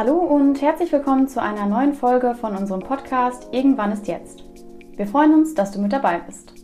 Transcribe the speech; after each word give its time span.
Hallo 0.00 0.16
und 0.16 0.62
herzlich 0.62 0.90
willkommen 0.92 1.28
zu 1.28 1.42
einer 1.42 1.66
neuen 1.66 1.92
Folge 1.92 2.34
von 2.34 2.56
unserem 2.56 2.80
Podcast 2.80 3.48
Irgendwann 3.52 3.92
ist 3.92 4.08
jetzt. 4.08 4.42
Wir 4.96 5.06
freuen 5.06 5.34
uns, 5.34 5.52
dass 5.52 5.72
du 5.72 5.78
mit 5.78 5.92
dabei 5.92 6.20
bist. 6.20 6.54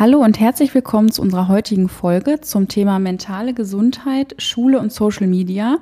Hallo 0.00 0.24
und 0.24 0.40
herzlich 0.40 0.74
willkommen 0.74 1.10
zu 1.10 1.20
unserer 1.20 1.46
heutigen 1.48 1.90
Folge 1.90 2.40
zum 2.40 2.68
Thema 2.68 2.98
mentale 2.98 3.52
Gesundheit, 3.52 4.34
Schule 4.38 4.80
und 4.80 4.90
Social 4.90 5.26
Media. 5.26 5.76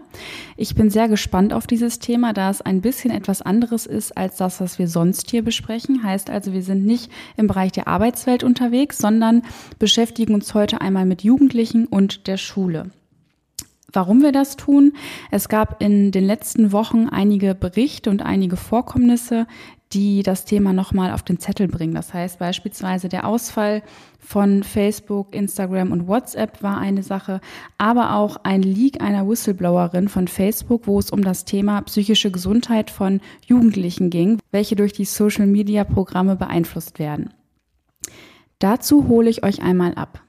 Ich 0.56 0.74
bin 0.74 0.90
sehr 0.90 1.06
gespannt 1.06 1.52
auf 1.52 1.68
dieses 1.68 2.00
Thema, 2.00 2.32
da 2.32 2.50
es 2.50 2.60
ein 2.60 2.80
bisschen 2.80 3.12
etwas 3.12 3.42
anderes 3.42 3.86
ist 3.86 4.16
als 4.16 4.36
das, 4.38 4.60
was 4.60 4.80
wir 4.80 4.88
sonst 4.88 5.30
hier 5.30 5.44
besprechen. 5.44 6.02
Heißt 6.02 6.30
also, 6.30 6.52
wir 6.52 6.64
sind 6.64 6.84
nicht 6.84 7.12
im 7.36 7.46
Bereich 7.46 7.70
der 7.70 7.86
Arbeitswelt 7.86 8.42
unterwegs, 8.42 8.98
sondern 8.98 9.42
beschäftigen 9.78 10.34
uns 10.34 10.52
heute 10.52 10.80
einmal 10.80 11.06
mit 11.06 11.22
Jugendlichen 11.22 11.86
und 11.86 12.26
der 12.26 12.38
Schule. 12.38 12.90
Warum 13.92 14.20
wir 14.20 14.32
das 14.32 14.56
tun? 14.56 14.94
Es 15.30 15.48
gab 15.48 15.80
in 15.80 16.10
den 16.10 16.24
letzten 16.24 16.72
Wochen 16.72 17.08
einige 17.08 17.54
Berichte 17.54 18.10
und 18.10 18.20
einige 18.20 18.56
Vorkommnisse, 18.56 19.46
die 19.92 20.22
das 20.22 20.44
Thema 20.44 20.72
nochmal 20.72 21.12
auf 21.12 21.22
den 21.22 21.38
Zettel 21.38 21.68
bringen. 21.68 21.94
Das 21.94 22.12
heißt 22.12 22.38
beispielsweise 22.38 23.08
der 23.08 23.26
Ausfall 23.26 23.82
von 24.18 24.62
Facebook, 24.62 25.34
Instagram 25.34 25.92
und 25.92 26.06
WhatsApp 26.06 26.62
war 26.62 26.78
eine 26.78 27.02
Sache, 27.02 27.40
aber 27.78 28.14
auch 28.14 28.36
ein 28.42 28.62
Leak 28.62 29.02
einer 29.02 29.26
Whistleblowerin 29.26 30.08
von 30.08 30.28
Facebook, 30.28 30.86
wo 30.86 30.98
es 30.98 31.10
um 31.10 31.22
das 31.22 31.44
Thema 31.44 31.80
psychische 31.82 32.30
Gesundheit 32.30 32.90
von 32.90 33.20
Jugendlichen 33.46 34.10
ging, 34.10 34.38
welche 34.50 34.76
durch 34.76 34.92
die 34.92 35.06
Social-Media-Programme 35.06 36.36
beeinflusst 36.36 36.98
werden. 36.98 37.32
Dazu 38.58 39.08
hole 39.08 39.30
ich 39.30 39.44
euch 39.44 39.62
einmal 39.62 39.94
ab. 39.94 40.22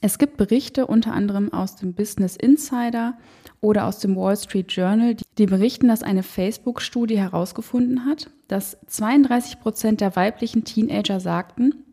Es 0.00 0.16
gibt 0.16 0.38
Berichte 0.38 0.86
unter 0.86 1.12
anderem 1.12 1.52
aus 1.52 1.76
dem 1.76 1.92
Business 1.92 2.36
Insider 2.36 3.18
oder 3.60 3.86
aus 3.86 3.98
dem 3.98 4.16
Wall 4.16 4.36
Street 4.36 4.72
Journal, 4.72 5.16
die 5.38 5.46
berichten, 5.46 5.88
dass 5.88 6.02
eine 6.02 6.22
Facebook-Studie 6.22 7.18
herausgefunden 7.18 8.06
hat, 8.06 8.30
dass 8.48 8.78
32 8.86 9.60
Prozent 9.60 10.00
der 10.00 10.16
weiblichen 10.16 10.64
Teenager 10.64 11.20
sagten, 11.20 11.84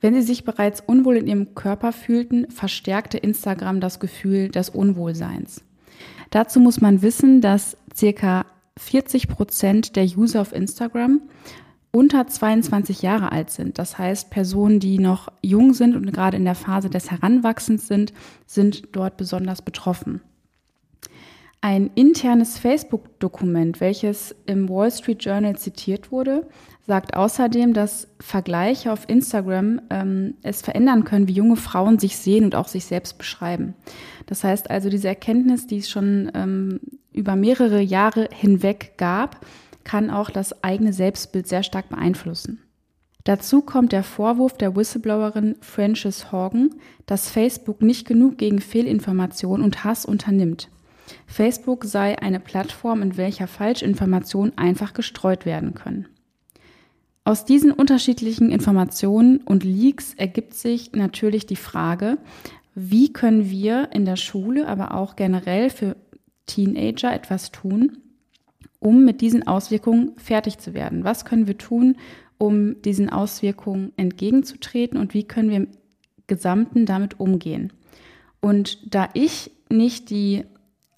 wenn 0.00 0.14
sie 0.14 0.22
sich 0.22 0.44
bereits 0.44 0.80
unwohl 0.80 1.16
in 1.16 1.26
ihrem 1.26 1.54
Körper 1.54 1.92
fühlten, 1.92 2.50
verstärkte 2.50 3.18
Instagram 3.18 3.80
das 3.80 3.98
Gefühl 3.98 4.48
des 4.48 4.70
Unwohlseins. 4.70 5.64
Dazu 6.30 6.60
muss 6.60 6.80
man 6.80 7.02
wissen, 7.02 7.40
dass 7.40 7.76
circa 7.94 8.46
40 8.76 9.28
Prozent 9.28 9.96
der 9.96 10.04
User 10.04 10.40
auf 10.40 10.52
Instagram 10.52 11.22
unter 11.90 12.26
22 12.26 13.02
Jahre 13.02 13.32
alt 13.32 13.50
sind. 13.50 13.78
Das 13.78 13.98
heißt, 13.98 14.30
Personen, 14.30 14.78
die 14.78 14.98
noch 14.98 15.32
jung 15.42 15.72
sind 15.72 15.96
und 15.96 16.12
gerade 16.12 16.36
in 16.36 16.44
der 16.44 16.54
Phase 16.54 16.90
des 16.90 17.10
Heranwachsens 17.10 17.88
sind, 17.88 18.12
sind 18.46 18.88
dort 18.92 19.16
besonders 19.16 19.62
betroffen. 19.62 20.20
Ein 21.60 21.90
internes 21.96 22.56
Facebook-Dokument, 22.58 23.80
welches 23.80 24.34
im 24.46 24.68
Wall 24.68 24.92
Street 24.92 25.24
Journal 25.24 25.56
zitiert 25.56 26.12
wurde, 26.12 26.46
sagt 26.86 27.16
außerdem, 27.16 27.74
dass 27.74 28.06
Vergleiche 28.20 28.92
auf 28.92 29.08
Instagram 29.08 29.80
ähm, 29.90 30.34
es 30.42 30.62
verändern 30.62 31.02
können, 31.04 31.26
wie 31.26 31.32
junge 31.32 31.56
Frauen 31.56 31.98
sich 31.98 32.16
sehen 32.16 32.44
und 32.44 32.54
auch 32.54 32.68
sich 32.68 32.84
selbst 32.84 33.18
beschreiben. 33.18 33.74
Das 34.26 34.44
heißt 34.44 34.70
also, 34.70 34.88
diese 34.88 35.08
Erkenntnis, 35.08 35.66
die 35.66 35.78
es 35.78 35.90
schon 35.90 36.30
ähm, 36.32 36.80
über 37.12 37.34
mehrere 37.34 37.80
Jahre 37.80 38.28
hinweg 38.32 38.94
gab, 38.96 39.44
kann 39.82 40.10
auch 40.10 40.30
das 40.30 40.62
eigene 40.62 40.92
Selbstbild 40.92 41.48
sehr 41.48 41.64
stark 41.64 41.88
beeinflussen. 41.88 42.62
Dazu 43.24 43.62
kommt 43.62 43.92
der 43.92 44.04
Vorwurf 44.04 44.56
der 44.56 44.76
Whistleblowerin 44.76 45.56
Frances 45.60 46.30
Horgan, 46.30 46.70
dass 47.04 47.30
Facebook 47.30 47.82
nicht 47.82 48.06
genug 48.06 48.38
gegen 48.38 48.60
Fehlinformation 48.60 49.60
und 49.60 49.82
Hass 49.84 50.06
unternimmt. 50.06 50.70
Facebook 51.26 51.84
sei 51.84 52.18
eine 52.18 52.40
Plattform, 52.40 53.02
in 53.02 53.16
welcher 53.16 53.46
Falschinformationen 53.46 54.56
einfach 54.56 54.92
gestreut 54.92 55.46
werden 55.46 55.74
können. 55.74 56.06
Aus 57.24 57.44
diesen 57.44 57.72
unterschiedlichen 57.72 58.50
Informationen 58.50 59.38
und 59.38 59.62
Leaks 59.62 60.14
ergibt 60.14 60.54
sich 60.54 60.92
natürlich 60.92 61.44
die 61.44 61.56
Frage, 61.56 62.16
wie 62.74 63.12
können 63.12 63.50
wir 63.50 63.90
in 63.92 64.04
der 64.04 64.16
Schule, 64.16 64.66
aber 64.66 64.94
auch 64.94 65.16
generell 65.16 65.68
für 65.68 65.96
Teenager 66.46 67.12
etwas 67.12 67.50
tun, 67.50 67.98
um 68.78 69.04
mit 69.04 69.20
diesen 69.20 69.46
Auswirkungen 69.46 70.12
fertig 70.16 70.58
zu 70.58 70.74
werden? 70.74 71.04
Was 71.04 71.24
können 71.24 71.46
wir 71.46 71.58
tun, 71.58 71.96
um 72.38 72.80
diesen 72.82 73.10
Auswirkungen 73.10 73.92
entgegenzutreten 73.96 74.98
und 74.98 75.12
wie 75.12 75.24
können 75.24 75.50
wir 75.50 75.56
im 75.56 75.68
Gesamten 76.28 76.86
damit 76.86 77.20
umgehen? 77.20 77.72
Und 78.40 78.94
da 78.94 79.08
ich 79.14 79.50
nicht 79.68 80.10
die 80.10 80.44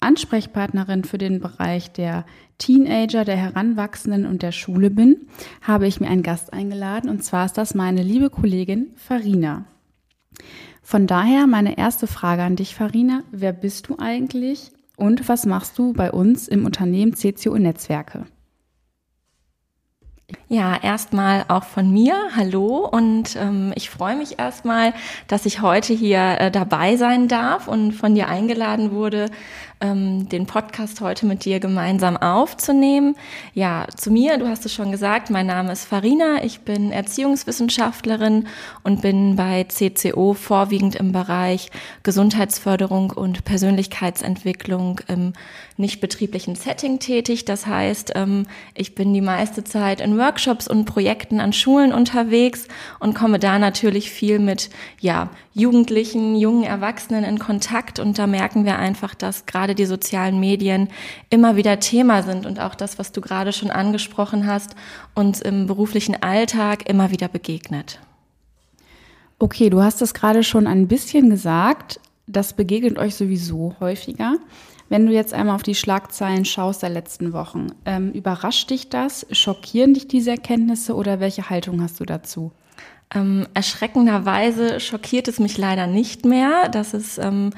Ansprechpartnerin 0.01 1.03
für 1.03 1.17
den 1.17 1.39
Bereich 1.39 1.91
der 1.91 2.25
Teenager, 2.57 3.23
der 3.23 3.37
Heranwachsenden 3.37 4.25
und 4.25 4.41
der 4.41 4.51
Schule 4.51 4.89
bin, 4.89 5.27
habe 5.61 5.87
ich 5.87 5.99
mir 5.99 6.09
einen 6.09 6.23
Gast 6.23 6.53
eingeladen 6.53 7.09
und 7.09 7.23
zwar 7.23 7.45
ist 7.45 7.57
das 7.57 7.73
meine 7.73 8.03
liebe 8.03 8.29
Kollegin 8.29 8.91
Farina. 8.95 9.65
Von 10.81 11.07
daher 11.07 11.47
meine 11.47 11.77
erste 11.77 12.07
Frage 12.07 12.43
an 12.43 12.55
dich, 12.55 12.75
Farina. 12.75 13.23
Wer 13.31 13.53
bist 13.53 13.87
du 13.87 13.97
eigentlich 13.99 14.71
und 14.97 15.29
was 15.29 15.45
machst 15.45 15.77
du 15.77 15.93
bei 15.93 16.11
uns 16.11 16.47
im 16.47 16.65
Unternehmen 16.65 17.15
CCO 17.15 17.57
Netzwerke? 17.57 18.25
Ja, 20.47 20.77
erstmal 20.81 21.45
auch 21.47 21.63
von 21.63 21.91
mir. 21.91 22.15
Hallo 22.35 22.87
und 22.87 23.35
ähm, 23.35 23.71
ich 23.75 23.89
freue 23.89 24.15
mich 24.15 24.39
erstmal, 24.39 24.93
dass 25.27 25.45
ich 25.45 25.61
heute 25.61 25.93
hier 25.93 26.39
äh, 26.39 26.51
dabei 26.51 26.97
sein 26.97 27.27
darf 27.27 27.67
und 27.67 27.93
von 27.93 28.15
dir 28.15 28.27
eingeladen 28.27 28.91
wurde, 28.91 29.29
ähm, 29.81 30.29
den 30.29 30.45
Podcast 30.45 31.01
heute 31.01 31.25
mit 31.25 31.45
dir 31.45 31.59
gemeinsam 31.59 32.17
aufzunehmen. 32.17 33.15
Ja, 33.53 33.87
zu 33.95 34.11
mir, 34.11 34.37
du 34.37 34.47
hast 34.47 34.65
es 34.65 34.73
schon 34.73 34.91
gesagt, 34.91 35.29
mein 35.29 35.47
Name 35.47 35.71
ist 35.71 35.85
Farina, 35.85 36.43
ich 36.43 36.61
bin 36.61 36.91
Erziehungswissenschaftlerin 36.91 38.47
und 38.83 39.01
bin 39.01 39.35
bei 39.35 39.65
CCO 39.65 40.33
vorwiegend 40.33 40.95
im 40.95 41.11
Bereich 41.11 41.69
Gesundheitsförderung 42.03 43.11
und 43.11 43.43
Persönlichkeitsentwicklung 43.43 45.01
im 45.07 45.33
nichtbetrieblichen 45.77 46.55
Setting 46.55 46.99
tätig. 46.99 47.43
Das 47.45 47.67
heißt, 47.67 48.13
ähm, 48.15 48.45
ich 48.75 48.95
bin 48.95 49.13
die 49.13 49.21
meiste 49.21 49.63
Zeit 49.63 49.99
in 49.99 50.17
Workshops 50.17 50.67
und 50.67 50.85
Projekten 50.85 51.41
an 51.41 51.51
Schulen 51.51 51.91
unterwegs 51.91 52.67
und 52.99 53.15
komme 53.15 53.39
da 53.39 53.59
natürlich 53.59 54.11
viel 54.11 54.39
mit 54.39 54.69
ja, 54.99 55.29
Jugendlichen, 55.53 56.37
jungen 56.37 56.63
Erwachsenen 56.63 57.25
in 57.25 57.37
Kontakt 57.37 57.99
und 57.99 58.17
da 58.17 58.25
merken 58.25 58.63
wir 58.63 58.79
einfach, 58.79 59.13
dass 59.15 59.45
gerade 59.45 59.70
die 59.75 59.85
sozialen 59.85 60.39
Medien 60.39 60.89
immer 61.29 61.55
wieder 61.55 61.79
Thema 61.79 62.23
sind 62.23 62.45
und 62.45 62.59
auch 62.59 62.75
das, 62.75 62.99
was 62.99 63.11
du 63.11 63.21
gerade 63.21 63.53
schon 63.53 63.71
angesprochen 63.71 64.47
hast, 64.47 64.75
uns 65.15 65.41
im 65.41 65.67
beruflichen 65.67 66.21
Alltag 66.21 66.89
immer 66.89 67.11
wieder 67.11 67.27
begegnet. 67.27 67.99
Okay, 69.39 69.69
du 69.69 69.81
hast 69.81 70.01
es 70.01 70.13
gerade 70.13 70.43
schon 70.43 70.67
ein 70.67 70.87
bisschen 70.87 71.29
gesagt. 71.29 71.99
Das 72.27 72.53
begegnet 72.53 72.97
euch 72.97 73.15
sowieso 73.15 73.75
häufiger. 73.79 74.35
Wenn 74.91 75.05
du 75.05 75.13
jetzt 75.13 75.33
einmal 75.33 75.55
auf 75.55 75.63
die 75.63 75.73
Schlagzeilen 75.73 76.43
schaust 76.45 76.83
der 76.83 76.89
letzten 76.89 77.33
Wochen, 77.33 77.67
ähm, 77.85 78.11
überrascht 78.11 78.69
dich 78.69 78.89
das? 78.89 79.25
Schockieren 79.31 79.93
dich 79.93 80.07
diese 80.07 80.31
Erkenntnisse 80.31 80.95
oder 80.95 81.19
welche 81.19 81.49
Haltung 81.49 81.81
hast 81.81 81.99
du 82.01 82.05
dazu? 82.05 82.51
Ähm, 83.13 83.47
erschreckenderweise 83.53 84.79
schockiert 84.79 85.27
es 85.27 85.39
mich 85.39 85.57
leider 85.57 85.87
nicht 85.87 86.25
mehr. 86.25 86.69
Das 86.69 86.93
ist 86.93 87.17
ähm, 87.17 87.51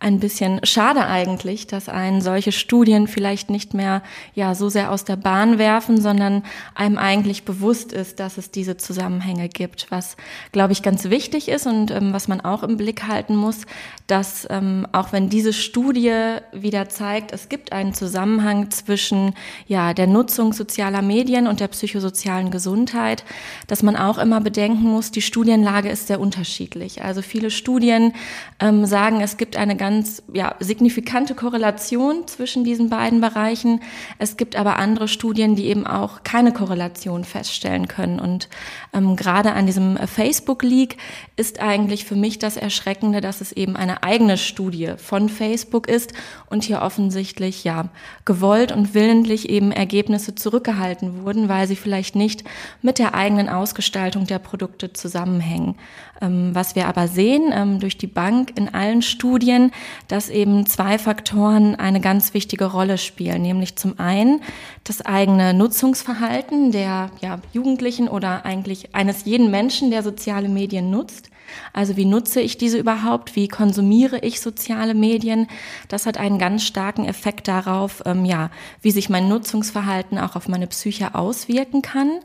ein 0.00 0.20
bisschen 0.20 0.60
schade 0.64 1.06
eigentlich, 1.06 1.66
dass 1.66 1.88
einen 1.88 2.20
solche 2.20 2.52
Studien 2.52 3.08
vielleicht 3.08 3.50
nicht 3.50 3.74
mehr 3.74 4.02
ja 4.34 4.54
so 4.54 4.68
sehr 4.68 4.92
aus 4.92 5.04
der 5.04 5.16
Bahn 5.16 5.58
werfen, 5.58 6.00
sondern 6.00 6.44
einem 6.76 6.98
eigentlich 6.98 7.44
bewusst 7.44 7.92
ist, 7.92 8.20
dass 8.20 8.38
es 8.38 8.52
diese 8.52 8.76
Zusammenhänge 8.76 9.48
gibt. 9.48 9.86
Was 9.90 10.16
glaube 10.52 10.72
ich 10.72 10.82
ganz 10.82 11.10
wichtig 11.10 11.48
ist 11.48 11.66
und 11.66 11.90
ähm, 11.90 12.12
was 12.12 12.28
man 12.28 12.40
auch 12.40 12.62
im 12.62 12.76
Blick 12.76 13.08
halten 13.08 13.34
muss, 13.34 13.62
dass 14.06 14.46
ähm, 14.50 14.86
auch 14.92 15.12
wenn 15.12 15.30
diese 15.30 15.52
Studie 15.52 16.36
wieder 16.52 16.88
zeigt, 16.88 17.32
es 17.32 17.48
gibt 17.48 17.72
einen 17.72 17.92
Zusammenhang 17.92 18.70
zwischen 18.70 19.34
ja 19.66 19.94
der 19.94 20.06
Nutzung 20.06 20.52
sozialer 20.52 21.02
Medien 21.02 21.48
und 21.48 21.58
der 21.58 21.68
psychosozialen 21.68 22.52
Gesundheit, 22.52 23.24
dass 23.66 23.82
man 23.82 23.96
auch 23.96 24.18
immer 24.18 24.40
bedenken 24.40 24.84
muss, 24.84 25.10
die 25.10 25.22
Studienlage 25.22 25.88
ist 25.88 26.06
sehr 26.06 26.20
unterschiedlich. 26.20 27.02
Also 27.02 27.20
viele 27.20 27.50
Studien 27.50 28.12
ähm, 28.60 28.86
sagen, 28.86 29.20
es 29.20 29.36
gibt 29.36 29.56
eine 29.56 29.74
ganz 29.74 29.87
ganz 29.88 30.22
ja, 30.34 30.54
signifikante 30.60 31.34
Korrelation 31.34 32.26
zwischen 32.26 32.62
diesen 32.62 32.90
beiden 32.90 33.22
Bereichen. 33.22 33.80
Es 34.18 34.36
gibt 34.36 34.54
aber 34.54 34.76
andere 34.76 35.08
Studien, 35.08 35.56
die 35.56 35.64
eben 35.64 35.86
auch 35.86 36.24
keine 36.24 36.52
Korrelation 36.52 37.24
feststellen 37.24 37.88
können. 37.88 38.20
Und 38.20 38.50
ähm, 38.92 39.16
gerade 39.16 39.52
an 39.52 39.64
diesem 39.64 39.96
Facebook-Leak 39.96 40.98
ist 41.36 41.60
eigentlich 41.60 42.04
für 42.04 42.16
mich 42.16 42.38
das 42.38 42.58
Erschreckende, 42.58 43.22
dass 43.22 43.40
es 43.40 43.50
eben 43.50 43.76
eine 43.76 44.02
eigene 44.02 44.36
Studie 44.36 44.92
von 44.98 45.30
Facebook 45.30 45.88
ist 45.88 46.12
und 46.50 46.64
hier 46.64 46.82
offensichtlich 46.82 47.64
ja 47.64 47.88
gewollt 48.26 48.72
und 48.72 48.92
willentlich 48.92 49.48
eben 49.48 49.72
Ergebnisse 49.72 50.34
zurückgehalten 50.34 51.24
wurden, 51.24 51.48
weil 51.48 51.66
sie 51.66 51.76
vielleicht 51.76 52.14
nicht 52.14 52.44
mit 52.82 52.98
der 52.98 53.14
eigenen 53.14 53.48
Ausgestaltung 53.48 54.26
der 54.26 54.38
Produkte 54.38 54.92
zusammenhängen. 54.92 55.76
Ähm, 56.20 56.50
was 56.52 56.74
wir 56.74 56.88
aber 56.88 57.08
sehen 57.08 57.52
ähm, 57.54 57.80
durch 57.80 57.96
die 57.96 58.06
Bank 58.06 58.52
in 58.56 58.74
allen 58.74 59.02
Studien, 59.02 59.70
dass 60.08 60.28
eben 60.28 60.66
zwei 60.66 60.98
Faktoren 60.98 61.74
eine 61.76 62.00
ganz 62.00 62.34
wichtige 62.34 62.66
Rolle 62.66 62.98
spielen, 62.98 63.42
nämlich 63.42 63.76
zum 63.76 63.98
einen 63.98 64.40
das 64.84 65.04
eigene 65.04 65.54
Nutzungsverhalten 65.54 66.72
der 66.72 67.10
ja, 67.20 67.40
Jugendlichen 67.52 68.08
oder 68.08 68.44
eigentlich 68.44 68.94
eines 68.94 69.24
jeden 69.24 69.50
Menschen, 69.50 69.90
der 69.90 70.02
soziale 70.02 70.48
Medien 70.48 70.90
nutzt. 70.90 71.30
Also 71.72 71.96
wie 71.96 72.04
nutze 72.04 72.40
ich 72.40 72.58
diese 72.58 72.78
überhaupt? 72.78 73.36
Wie 73.36 73.48
konsumiere 73.48 74.18
ich 74.20 74.40
soziale 74.40 74.94
Medien? 74.94 75.46
Das 75.88 76.06
hat 76.06 76.18
einen 76.18 76.38
ganz 76.38 76.64
starken 76.64 77.04
Effekt 77.04 77.48
darauf, 77.48 78.02
ähm, 78.06 78.24
ja, 78.24 78.50
wie 78.82 78.90
sich 78.90 79.08
mein 79.08 79.28
Nutzungsverhalten 79.28 80.18
auch 80.18 80.36
auf 80.36 80.48
meine 80.48 80.66
Psyche 80.66 81.14
auswirken 81.14 81.82
kann. 81.82 82.20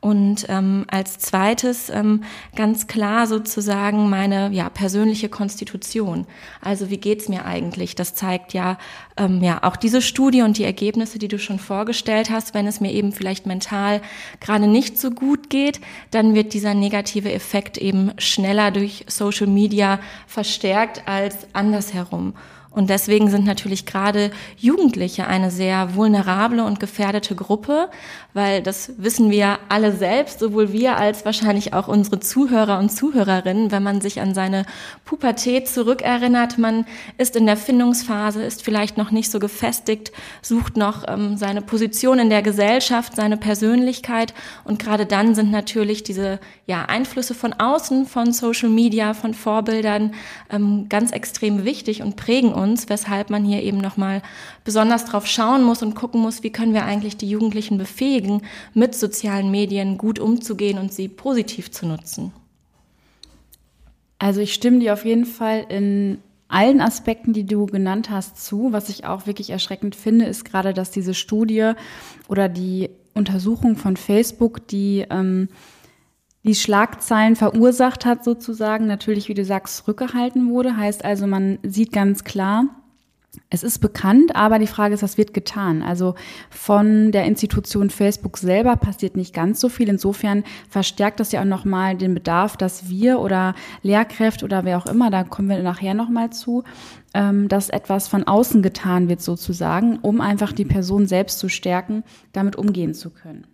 Und 0.00 0.46
ähm, 0.48 0.84
als 0.86 1.18
zweites 1.18 1.90
ähm, 1.90 2.22
ganz 2.54 2.86
klar 2.86 3.26
sozusagen 3.26 4.08
meine 4.08 4.50
ja, 4.52 4.68
persönliche 4.68 5.28
Konstitution. 5.28 6.24
Also 6.60 6.88
wie 6.88 6.98
geht's 6.98 7.28
mir 7.28 7.44
eigentlich? 7.44 7.96
Das 7.96 8.14
zeigt 8.14 8.52
ja, 8.52 8.78
ähm, 9.16 9.42
ja 9.42 9.64
auch 9.64 9.74
diese 9.74 10.00
Studie 10.00 10.42
und 10.42 10.56
die 10.56 10.62
Ergebnisse, 10.62 11.18
die 11.18 11.26
du 11.26 11.40
schon 11.40 11.58
vorgestellt 11.58 12.30
hast. 12.30 12.54
Wenn 12.54 12.68
es 12.68 12.80
mir 12.80 12.92
eben 12.92 13.10
vielleicht 13.10 13.46
mental 13.46 14.00
gerade 14.38 14.68
nicht 14.68 14.98
so 14.98 15.10
gut 15.10 15.50
geht, 15.50 15.80
dann 16.12 16.32
wird 16.32 16.54
dieser 16.54 16.74
negative 16.74 17.32
Effekt 17.32 17.76
eben 17.76 18.12
schneller 18.18 18.70
durch 18.70 19.04
Social 19.08 19.48
Media 19.48 19.98
verstärkt 20.28 21.08
als 21.08 21.34
andersherum. 21.54 22.34
Und 22.78 22.90
deswegen 22.90 23.28
sind 23.28 23.44
natürlich 23.44 23.86
gerade 23.86 24.30
Jugendliche 24.56 25.26
eine 25.26 25.50
sehr 25.50 25.96
vulnerable 25.96 26.62
und 26.62 26.78
gefährdete 26.78 27.34
Gruppe, 27.34 27.88
weil 28.34 28.62
das 28.62 28.92
wissen 28.98 29.32
wir 29.32 29.58
alle 29.68 29.90
selbst, 29.90 30.38
sowohl 30.38 30.72
wir 30.72 30.96
als 30.96 31.24
wahrscheinlich 31.24 31.72
auch 31.72 31.88
unsere 31.88 32.20
Zuhörer 32.20 32.78
und 32.78 32.90
Zuhörerinnen, 32.90 33.72
wenn 33.72 33.82
man 33.82 34.00
sich 34.00 34.20
an 34.20 34.32
seine 34.32 34.64
Pubertät 35.04 35.66
zurückerinnert. 35.66 36.56
Man 36.58 36.86
ist 37.16 37.34
in 37.34 37.46
der 37.46 37.56
Findungsphase, 37.56 38.44
ist 38.44 38.62
vielleicht 38.62 38.96
noch 38.96 39.10
nicht 39.10 39.32
so 39.32 39.40
gefestigt, 39.40 40.12
sucht 40.40 40.76
noch 40.76 41.02
ähm, 41.08 41.36
seine 41.36 41.62
Position 41.62 42.20
in 42.20 42.30
der 42.30 42.42
Gesellschaft, 42.42 43.16
seine 43.16 43.38
Persönlichkeit. 43.38 44.34
Und 44.62 44.78
gerade 44.78 45.04
dann 45.04 45.34
sind 45.34 45.50
natürlich 45.50 46.04
diese 46.04 46.38
ja, 46.66 46.84
Einflüsse 46.84 47.34
von 47.34 47.54
außen, 47.54 48.06
von 48.06 48.32
Social 48.32 48.68
Media, 48.68 49.14
von 49.14 49.34
Vorbildern 49.34 50.14
ähm, 50.48 50.88
ganz 50.88 51.10
extrem 51.10 51.64
wichtig 51.64 52.02
und 52.02 52.14
prägen 52.14 52.52
uns 52.52 52.67
uns, 52.68 52.88
weshalb 52.88 53.30
man 53.30 53.44
hier 53.44 53.62
eben 53.62 53.78
nochmal 53.78 54.22
besonders 54.64 55.04
drauf 55.04 55.26
schauen 55.26 55.62
muss 55.62 55.82
und 55.82 55.94
gucken 55.94 56.20
muss, 56.20 56.42
wie 56.42 56.50
können 56.50 56.74
wir 56.74 56.84
eigentlich 56.84 57.16
die 57.16 57.28
Jugendlichen 57.28 57.78
befähigen, 57.78 58.42
mit 58.74 58.94
sozialen 58.94 59.50
Medien 59.50 59.98
gut 59.98 60.18
umzugehen 60.18 60.78
und 60.78 60.92
sie 60.92 61.08
positiv 61.08 61.70
zu 61.70 61.86
nutzen. 61.86 62.32
Also 64.18 64.40
ich 64.40 64.52
stimme 64.52 64.80
dir 64.80 64.92
auf 64.92 65.04
jeden 65.04 65.26
Fall 65.26 65.66
in 65.68 66.18
allen 66.48 66.80
Aspekten, 66.80 67.32
die 67.32 67.46
du 67.46 67.66
genannt 67.66 68.10
hast, 68.10 68.44
zu. 68.44 68.72
Was 68.72 68.88
ich 68.88 69.04
auch 69.04 69.26
wirklich 69.26 69.50
erschreckend 69.50 69.94
finde, 69.94 70.24
ist 70.24 70.44
gerade, 70.44 70.74
dass 70.74 70.90
diese 70.90 71.14
Studie 71.14 71.72
oder 72.26 72.48
die 72.48 72.90
Untersuchung 73.14 73.76
von 73.76 73.96
Facebook, 73.96 74.66
die 74.68 75.04
ähm, 75.10 75.48
die 76.44 76.54
Schlagzeilen 76.54 77.36
verursacht 77.36 78.06
hat, 78.06 78.24
sozusagen, 78.24 78.86
natürlich, 78.86 79.28
wie 79.28 79.34
du 79.34 79.44
sagst, 79.44 79.78
zurückgehalten 79.78 80.50
wurde. 80.50 80.76
Heißt 80.76 81.04
also, 81.04 81.26
man 81.26 81.58
sieht 81.62 81.92
ganz 81.92 82.24
klar, 82.24 82.64
es 83.50 83.62
ist 83.62 83.78
bekannt, 83.78 84.36
aber 84.36 84.58
die 84.58 84.66
Frage 84.66 84.94
ist, 84.94 85.02
was 85.02 85.18
wird 85.18 85.32
getan? 85.32 85.82
Also 85.82 86.14
von 86.50 87.12
der 87.12 87.24
Institution 87.24 87.90
Facebook 87.90 88.36
selber 88.38 88.76
passiert 88.76 89.16
nicht 89.16 89.34
ganz 89.34 89.60
so 89.60 89.68
viel. 89.68 89.88
Insofern 89.88 90.44
verstärkt 90.68 91.20
das 91.20 91.32
ja 91.32 91.40
auch 91.40 91.46
nochmal 91.46 91.96
den 91.96 92.14
Bedarf, 92.14 92.56
dass 92.56 92.88
wir 92.88 93.20
oder 93.20 93.54
Lehrkräfte 93.82 94.44
oder 94.44 94.64
wer 94.64 94.78
auch 94.78 94.86
immer, 94.86 95.10
da 95.10 95.24
kommen 95.24 95.48
wir 95.48 95.62
nachher 95.62 95.94
nochmal 95.94 96.30
zu, 96.30 96.64
ähm, 97.14 97.48
dass 97.48 97.70
etwas 97.70 98.08
von 98.08 98.24
außen 98.24 98.62
getan 98.62 99.08
wird 99.08 99.22
sozusagen, 99.22 99.98
um 99.98 100.20
einfach 100.20 100.52
die 100.52 100.66
Person 100.66 101.06
selbst 101.06 101.38
zu 101.38 101.48
stärken, 101.48 102.04
damit 102.32 102.56
umgehen 102.56 102.94
zu 102.94 103.10
können. 103.10 103.46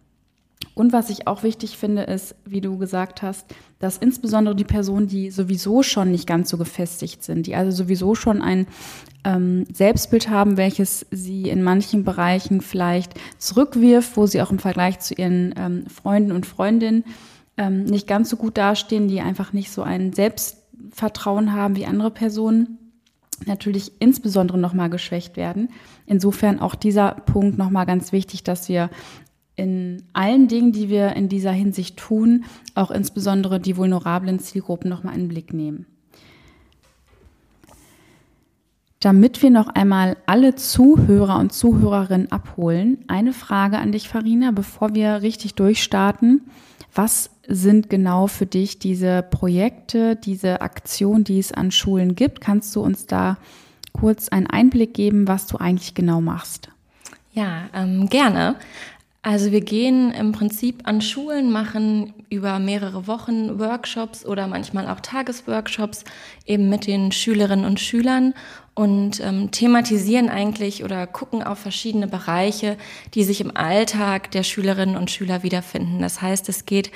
Und 0.74 0.92
was 0.92 1.08
ich 1.08 1.26
auch 1.28 1.44
wichtig 1.44 1.76
finde, 1.78 2.02
ist, 2.02 2.34
wie 2.44 2.60
du 2.60 2.78
gesagt 2.78 3.22
hast, 3.22 3.46
dass 3.78 3.96
insbesondere 3.96 4.56
die 4.56 4.64
Personen, 4.64 5.06
die 5.06 5.30
sowieso 5.30 5.82
schon 5.82 6.10
nicht 6.10 6.26
ganz 6.26 6.50
so 6.50 6.58
gefestigt 6.58 7.22
sind, 7.22 7.46
die 7.46 7.54
also 7.54 7.70
sowieso 7.70 8.14
schon 8.14 8.42
ein 8.42 8.66
ähm, 9.24 9.66
Selbstbild 9.72 10.28
haben, 10.28 10.56
welches 10.56 11.06
sie 11.10 11.48
in 11.48 11.62
manchen 11.62 12.02
Bereichen 12.02 12.60
vielleicht 12.60 13.14
zurückwirft, 13.38 14.16
wo 14.16 14.26
sie 14.26 14.42
auch 14.42 14.50
im 14.50 14.58
Vergleich 14.58 14.98
zu 14.98 15.14
ihren 15.14 15.54
ähm, 15.56 15.86
Freunden 15.86 16.32
und 16.32 16.44
Freundinnen 16.44 17.04
ähm, 17.56 17.84
nicht 17.84 18.06
ganz 18.06 18.30
so 18.30 18.36
gut 18.36 18.58
dastehen, 18.58 19.08
die 19.08 19.20
einfach 19.20 19.52
nicht 19.52 19.70
so 19.70 19.82
ein 19.82 20.12
Selbstvertrauen 20.12 21.52
haben 21.52 21.76
wie 21.76 21.86
andere 21.86 22.10
Personen, 22.10 22.78
natürlich 23.46 23.92
insbesondere 24.00 24.58
nochmal 24.58 24.90
geschwächt 24.90 25.36
werden. 25.36 25.70
Insofern 26.06 26.60
auch 26.60 26.74
dieser 26.74 27.12
Punkt 27.12 27.58
nochmal 27.58 27.86
ganz 27.86 28.12
wichtig, 28.12 28.44
dass 28.44 28.68
wir 28.68 28.90
in 29.56 30.02
allen 30.12 30.48
Dingen, 30.48 30.72
die 30.72 30.88
wir 30.88 31.14
in 31.14 31.28
dieser 31.28 31.52
Hinsicht 31.52 31.96
tun, 31.96 32.44
auch 32.74 32.90
insbesondere 32.90 33.60
die 33.60 33.76
vulnerablen 33.76 34.38
Zielgruppen 34.38 34.90
nochmal 34.90 35.14
in 35.14 35.22
den 35.22 35.28
Blick 35.28 35.52
nehmen. 35.52 35.86
Damit 39.00 39.42
wir 39.42 39.50
noch 39.50 39.68
einmal 39.68 40.16
alle 40.24 40.54
Zuhörer 40.54 41.38
und 41.38 41.52
Zuhörerinnen 41.52 42.32
abholen, 42.32 43.04
eine 43.06 43.34
Frage 43.34 43.78
an 43.78 43.92
dich, 43.92 44.08
Farina, 44.08 44.50
bevor 44.50 44.94
wir 44.94 45.20
richtig 45.20 45.54
durchstarten. 45.54 46.40
Was 46.94 47.28
sind 47.46 47.90
genau 47.90 48.28
für 48.28 48.46
dich 48.46 48.78
diese 48.78 49.22
Projekte, 49.22 50.16
diese 50.16 50.62
Aktion, 50.62 51.22
die 51.22 51.38
es 51.38 51.52
an 51.52 51.70
Schulen 51.70 52.14
gibt? 52.14 52.40
Kannst 52.40 52.74
du 52.74 52.80
uns 52.80 53.06
da 53.06 53.36
kurz 53.92 54.30
einen 54.30 54.46
Einblick 54.46 54.94
geben, 54.94 55.28
was 55.28 55.46
du 55.48 55.58
eigentlich 55.58 55.94
genau 55.94 56.22
machst? 56.22 56.70
Ja, 57.32 57.68
ähm, 57.74 58.08
gerne. 58.08 58.56
Also 59.26 59.52
wir 59.52 59.62
gehen 59.62 60.12
im 60.12 60.32
Prinzip 60.32 60.82
an 60.84 61.00
Schulen, 61.00 61.50
machen 61.50 62.12
über 62.28 62.58
mehrere 62.58 63.06
Wochen 63.06 63.58
Workshops 63.58 64.26
oder 64.26 64.46
manchmal 64.48 64.86
auch 64.86 65.00
Tagesworkshops 65.00 66.04
eben 66.44 66.68
mit 66.68 66.86
den 66.86 67.10
Schülerinnen 67.10 67.64
und 67.64 67.80
Schülern 67.80 68.34
und 68.74 69.20
ähm, 69.20 69.52
thematisieren 69.52 70.28
eigentlich 70.28 70.82
oder 70.82 71.06
gucken 71.06 71.44
auf 71.44 71.60
verschiedene 71.60 72.08
Bereiche, 72.08 72.76
die 73.14 73.22
sich 73.22 73.40
im 73.40 73.56
Alltag 73.56 74.32
der 74.32 74.42
Schülerinnen 74.42 74.96
und 74.96 75.12
Schüler 75.12 75.44
wiederfinden. 75.44 76.00
Das 76.00 76.20
heißt, 76.20 76.48
es 76.48 76.66
geht 76.66 76.90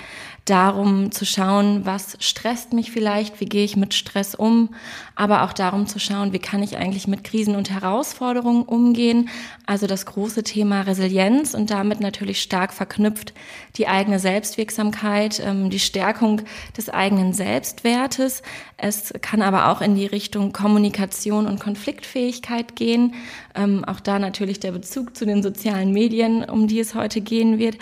darum 0.45 1.13
zu 1.13 1.25
schauen, 1.25 1.85
was 1.85 2.17
stresst 2.21 2.73
mich 2.73 2.91
vielleicht, 2.91 3.41
wie 3.41 3.47
gehe 3.47 3.65
ich 3.65 3.77
mit 3.77 3.95
Stress 3.95 4.35
um, 4.35 4.71
aber 5.15 5.43
auch 5.43 5.53
darum 5.53 5.87
zu 5.87 6.01
schauen, 6.01 6.33
wie 6.33 6.39
kann 6.39 6.63
ich 6.63 6.79
eigentlich 6.79 7.07
mit 7.07 7.23
Krisen 7.23 7.55
und 7.55 7.71
Herausforderungen 7.71 8.63
umgehen. 8.63 9.29
Also 9.67 9.87
das 9.87 10.07
große 10.07 10.43
Thema 10.43 10.83
Resilienz 10.83 11.55
und 11.55 11.71
damit 11.71 12.01
natürlich 12.01 12.41
stark 12.41 12.73
verknüpft 12.73 13.35
die 13.77 13.87
eigene 13.87 14.19
Selbstwirksamkeit, 14.19 15.41
ähm, 15.45 15.71
die 15.71 15.79
Stärkung 15.79 16.43
des 16.77 16.89
eigenen 16.89 17.35
Selbstwertes. 17.35 18.43
Es 18.77 19.13
kann 19.21 19.43
aber 19.43 19.69
auch 19.71 19.81
in 19.81 19.95
die 19.95 20.07
Richtung 20.07 20.53
Kommunikation 20.53 21.47
und 21.47 21.61
Konfliktfähigkeit 21.69 22.77
gehen. 22.77 23.13
Ähm, 23.55 23.85
auch 23.85 24.01
da 24.01 24.19
natürlich 24.19 24.59
der 24.59 24.73
Bezug 24.73 25.15
zu 25.15 25.27
den 25.27 25.43
sozialen 25.43 25.93
Medien, 25.93 26.45
um 26.45 26.67
die 26.67 26.81
es 26.81 26.95
heute 26.95 27.21
gehen 27.21 27.59
wird, 27.59 27.77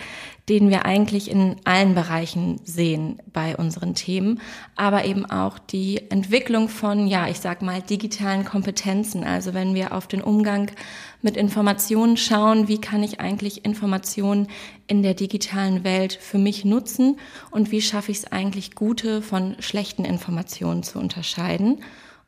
den 0.49 0.69
wir 0.69 0.85
eigentlich 0.85 1.31
in 1.31 1.55
allen 1.63 1.95
Bereichen 1.95 2.59
sehen 2.65 3.21
bei 3.31 3.55
unseren 3.55 3.95
Themen, 3.95 4.41
aber 4.75 5.05
eben 5.05 5.25
auch 5.25 5.57
die 5.57 6.09
Entwicklung 6.09 6.67
von, 6.67 7.07
ja, 7.07 7.29
ich 7.29 7.39
sag 7.39 7.61
mal, 7.61 7.81
digitalen 7.81 8.43
Kompetenzen. 8.43 9.23
Also 9.23 9.53
wenn 9.53 9.73
wir 9.73 9.93
auf 9.93 10.07
den 10.07 10.21
Umgang 10.21 10.71
mit 11.21 11.37
Informationen 11.37 12.17
schauen, 12.17 12.67
wie 12.67 12.79
kann 12.79 13.03
ich 13.03 13.21
eigentlich 13.21 13.63
Informationen 13.63 14.47
in 14.87 15.01
der 15.01 15.13
digitalen 15.13 15.85
Welt 15.85 16.13
für 16.13 16.37
mich 16.37 16.65
nutzen 16.65 17.17
und 17.51 17.71
wie 17.71 17.81
schaffe 17.81 18.11
ich 18.11 18.19
es 18.19 18.31
eigentlich, 18.31 18.75
gute 18.75 19.21
von 19.21 19.55
schlechten 19.59 20.03
Informationen 20.03 20.83
zu 20.83 20.99
unterscheiden. 20.99 21.79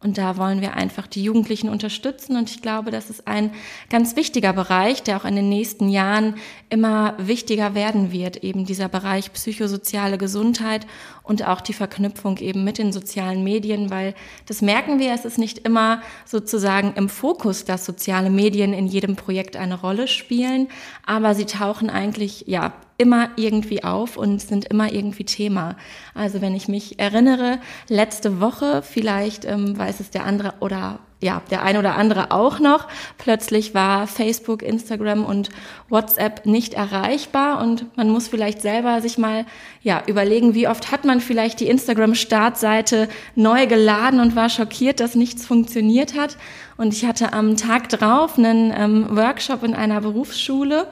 Und 0.01 0.17
da 0.17 0.37
wollen 0.37 0.61
wir 0.61 0.75
einfach 0.75 1.07
die 1.07 1.21
Jugendlichen 1.21 1.67
unterstützen. 1.67 2.37
Und 2.37 2.49
ich 2.49 2.61
glaube, 2.61 2.89
das 2.89 3.09
ist 3.09 3.27
ein 3.27 3.51
ganz 3.89 4.15
wichtiger 4.15 4.53
Bereich, 4.53 5.03
der 5.03 5.17
auch 5.17 5.25
in 5.25 5.35
den 5.35 5.49
nächsten 5.49 5.89
Jahren 5.89 6.35
immer 6.69 7.15
wichtiger 7.17 7.75
werden 7.75 8.13
wird. 8.13 8.37
Eben 8.37 8.65
dieser 8.65 8.87
Bereich 8.87 9.33
psychosoziale 9.33 10.17
Gesundheit 10.17 10.87
und 11.21 11.45
auch 11.45 11.59
die 11.59 11.73
Verknüpfung 11.73 12.37
eben 12.37 12.63
mit 12.63 12.77
den 12.77 12.93
sozialen 12.93 13.43
Medien, 13.43 13.89
weil 13.89 14.15
das 14.45 14.61
merken 14.61 14.99
wir, 14.99 15.13
es 15.13 15.25
ist 15.25 15.37
nicht 15.37 15.59
immer 15.59 16.01
sozusagen 16.25 16.93
im 16.95 17.09
Fokus, 17.09 17.65
dass 17.65 17.85
soziale 17.85 18.29
Medien 18.29 18.71
in 18.71 18.87
jedem 18.87 19.17
Projekt 19.17 19.57
eine 19.57 19.81
Rolle 19.81 20.07
spielen, 20.07 20.69
aber 21.05 21.35
sie 21.35 21.45
tauchen 21.45 21.89
eigentlich, 21.89 22.45
ja, 22.47 22.71
immer 22.99 23.29
irgendwie 23.37 23.83
auf 23.83 24.17
und 24.17 24.41
sind 24.41 24.65
immer 24.65 24.91
irgendwie 24.91 25.23
Thema. 25.23 25.77
Also 26.13 26.41
wenn 26.41 26.53
ich 26.53 26.67
mich 26.67 26.99
erinnere, 26.99 27.59
letzte 27.87 28.41
Woche, 28.41 28.83
vielleicht 28.83 29.45
ähm, 29.45 29.77
weiß 29.77 30.01
es 30.01 30.11
der 30.11 30.25
andere 30.25 30.53
oder 30.59 30.99
ja, 31.21 31.41
der 31.51 31.63
ein 31.63 31.77
oder 31.77 31.95
andere 31.95 32.31
auch 32.31 32.59
noch. 32.59 32.87
Plötzlich 33.17 33.73
war 33.73 34.07
Facebook, 34.07 34.61
Instagram 34.61 35.25
und 35.25 35.49
WhatsApp 35.89 36.45
nicht 36.45 36.73
erreichbar 36.73 37.61
und 37.61 37.97
man 37.97 38.09
muss 38.09 38.29
vielleicht 38.29 38.61
selber 38.61 39.01
sich 39.01 39.17
mal 39.17 39.45
ja 39.81 40.01
überlegen, 40.07 40.53
wie 40.55 40.67
oft 40.67 40.91
hat 40.91 41.03
man 41.03 41.19
vielleicht 41.19 41.59
die 41.59 41.67
Instagram 41.67 42.15
Startseite 42.15 43.09
neu 43.35 43.67
geladen 43.67 44.21
und 44.21 44.35
war 44.35 44.49
schockiert, 44.49 45.01
dass 45.01 45.15
nichts 45.15 45.45
funktioniert 45.45 46.17
hat. 46.17 46.37
Und 46.77 46.93
ich 46.93 47.05
hatte 47.05 47.33
am 47.33 47.57
Tag 47.57 47.89
drauf 47.89 48.37
einen 48.37 48.73
ähm, 48.73 49.07
Workshop 49.17 49.63
in 49.63 49.73
einer 49.73 49.99
Berufsschule 49.99 50.87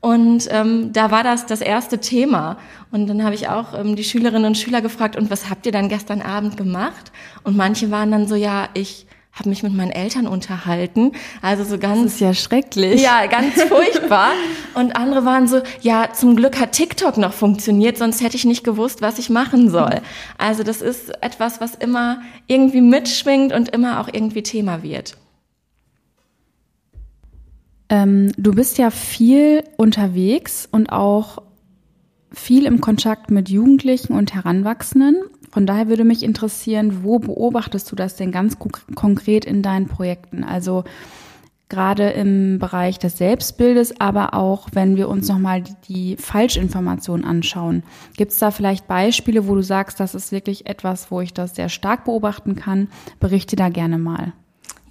und 0.00 0.48
ähm, 0.50 0.92
da 0.92 1.10
war 1.10 1.22
das 1.22 1.46
das 1.46 1.60
erste 1.60 1.98
Thema. 1.98 2.56
Und 2.90 3.06
dann 3.06 3.22
habe 3.22 3.34
ich 3.34 3.48
auch 3.48 3.78
ähm, 3.78 3.96
die 3.96 4.04
Schülerinnen 4.04 4.46
und 4.46 4.56
Schüler 4.56 4.80
gefragt, 4.80 5.16
und 5.16 5.30
was 5.30 5.50
habt 5.50 5.66
ihr 5.66 5.72
dann 5.72 5.88
gestern 5.88 6.22
Abend 6.22 6.56
gemacht? 6.56 7.12
Und 7.44 7.56
manche 7.56 7.90
waren 7.90 8.10
dann 8.10 8.26
so, 8.26 8.34
ja, 8.34 8.68
ich 8.72 9.06
habe 9.32 9.50
mich 9.50 9.62
mit 9.62 9.74
meinen 9.74 9.90
Eltern 9.90 10.26
unterhalten. 10.26 11.12
Also 11.42 11.64
so 11.64 11.78
ganz. 11.78 12.02
Das 12.02 12.12
ist 12.14 12.20
ja 12.20 12.34
schrecklich. 12.34 13.00
Ja, 13.00 13.26
ganz 13.26 13.62
furchtbar. 13.68 14.32
Und 14.74 14.96
andere 14.96 15.24
waren 15.24 15.46
so, 15.46 15.60
ja, 15.82 16.12
zum 16.12 16.34
Glück 16.34 16.58
hat 16.58 16.72
TikTok 16.72 17.16
noch 17.16 17.32
funktioniert, 17.32 17.98
sonst 17.98 18.22
hätte 18.22 18.36
ich 18.36 18.44
nicht 18.44 18.64
gewusst, 18.64 19.02
was 19.02 19.18
ich 19.18 19.30
machen 19.30 19.70
soll. 19.70 20.00
Also 20.38 20.62
das 20.62 20.80
ist 20.80 21.10
etwas, 21.22 21.60
was 21.60 21.74
immer 21.74 22.22
irgendwie 22.46 22.80
mitschwingt 22.80 23.52
und 23.52 23.68
immer 23.68 24.00
auch 24.00 24.08
irgendwie 24.12 24.42
Thema 24.42 24.82
wird. 24.82 25.16
Ähm, 27.90 28.32
du 28.38 28.52
bist 28.54 28.78
ja 28.78 28.90
viel 28.90 29.64
unterwegs 29.76 30.66
und 30.70 30.90
auch 30.90 31.42
viel 32.32 32.64
im 32.64 32.80
Kontakt 32.80 33.30
mit 33.30 33.50
Jugendlichen 33.50 34.12
und 34.12 34.32
Heranwachsenden. 34.32 35.16
Von 35.50 35.66
daher 35.66 35.88
würde 35.88 36.04
mich 36.04 36.22
interessieren, 36.22 37.02
wo 37.02 37.18
beobachtest 37.18 37.90
du 37.90 37.96
das 37.96 38.14
denn 38.14 38.30
ganz 38.30 38.56
konkret 38.94 39.44
in 39.44 39.62
deinen 39.62 39.88
Projekten? 39.88 40.44
Also 40.44 40.84
gerade 41.68 42.10
im 42.10 42.60
Bereich 42.60 43.00
des 43.00 43.18
Selbstbildes, 43.18 44.00
aber 44.00 44.34
auch 44.34 44.68
wenn 44.72 44.96
wir 44.96 45.08
uns 45.08 45.28
nochmal 45.28 45.64
die, 45.88 46.16
Falschinformation 46.16 47.24
anschauen. 47.24 47.82
Gibt 48.16 48.32
es 48.32 48.38
da 48.38 48.52
vielleicht 48.52 48.86
Beispiele, 48.86 49.48
wo 49.48 49.56
du 49.56 49.62
sagst, 49.62 49.98
das 49.98 50.14
ist 50.14 50.30
wirklich 50.30 50.66
etwas, 50.66 51.10
wo 51.10 51.20
ich 51.20 51.32
das 51.34 51.56
sehr 51.56 51.68
stark 51.68 52.04
beobachten 52.04 52.54
kann? 52.54 52.88
Berichte 53.18 53.56
da 53.56 53.68
gerne 53.68 53.98
mal. 53.98 54.32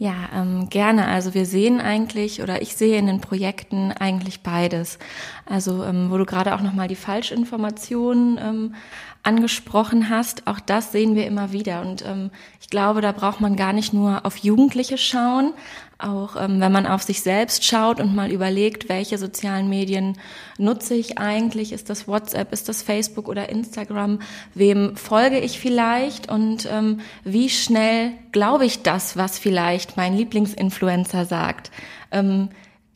Ja, 0.01 0.29
ähm, 0.33 0.69
gerne. 0.69 1.07
Also 1.09 1.33
wir 1.33 1.45
sehen 1.45 1.81
eigentlich 1.81 2.41
oder 2.41 2.61
ich 2.61 2.77
sehe 2.77 2.97
in 2.97 3.07
den 3.07 3.19
Projekten 3.19 3.91
eigentlich 3.91 4.39
beides. 4.43 4.97
Also 5.45 5.83
ähm, 5.83 6.09
wo 6.09 6.17
du 6.17 6.25
gerade 6.25 6.55
auch 6.55 6.61
nochmal 6.61 6.87
die 6.87 6.95
Falschinformationen 6.95 8.37
ähm, 8.37 8.75
angesprochen 9.23 10.09
hast, 10.09 10.47
auch 10.47 10.61
das 10.61 10.93
sehen 10.93 11.15
wir 11.15 11.27
immer 11.27 11.51
wieder. 11.51 11.81
Und 11.81 12.05
ähm, 12.07 12.31
ich 12.61 12.69
glaube, 12.69 13.01
da 13.01 13.11
braucht 13.11 13.41
man 13.41 13.57
gar 13.57 13.73
nicht 13.73 13.91
nur 13.91 14.25
auf 14.25 14.37
Jugendliche 14.37 14.97
schauen, 14.97 15.53
auch 15.99 16.35
ähm, 16.35 16.61
wenn 16.61 16.71
man 16.71 16.87
auf 16.87 17.03
sich 17.03 17.21
selbst 17.21 17.65
schaut 17.65 17.99
und 17.99 18.15
mal 18.15 18.31
überlegt, 18.31 18.89
welche 18.89 19.17
sozialen 19.17 19.69
Medien 19.69 20.17
nutze 20.57 20.95
ich 20.95 21.17
eigentlich, 21.17 21.73
ist 21.73 21.89
das 21.89 22.07
WhatsApp, 22.07 22.53
ist 22.53 22.69
das 22.69 22.81
Facebook 22.81 23.27
oder 23.27 23.49
Instagram, 23.49 24.19
wem 24.53 24.95
folge 24.95 25.39
ich 25.39 25.59
vielleicht? 25.59 26.31
Und 26.31 26.67
ähm, 26.71 27.01
wie 27.23 27.49
schnell 27.49 28.13
glaube 28.31 28.65
ich 28.65 28.81
das, 28.81 29.17
was 29.17 29.37
vielleicht 29.37 29.97
mein 29.97 30.15
Lieblingsinfluencer 30.15 31.25
sagt. 31.25 31.69
Ähm, 32.11 32.49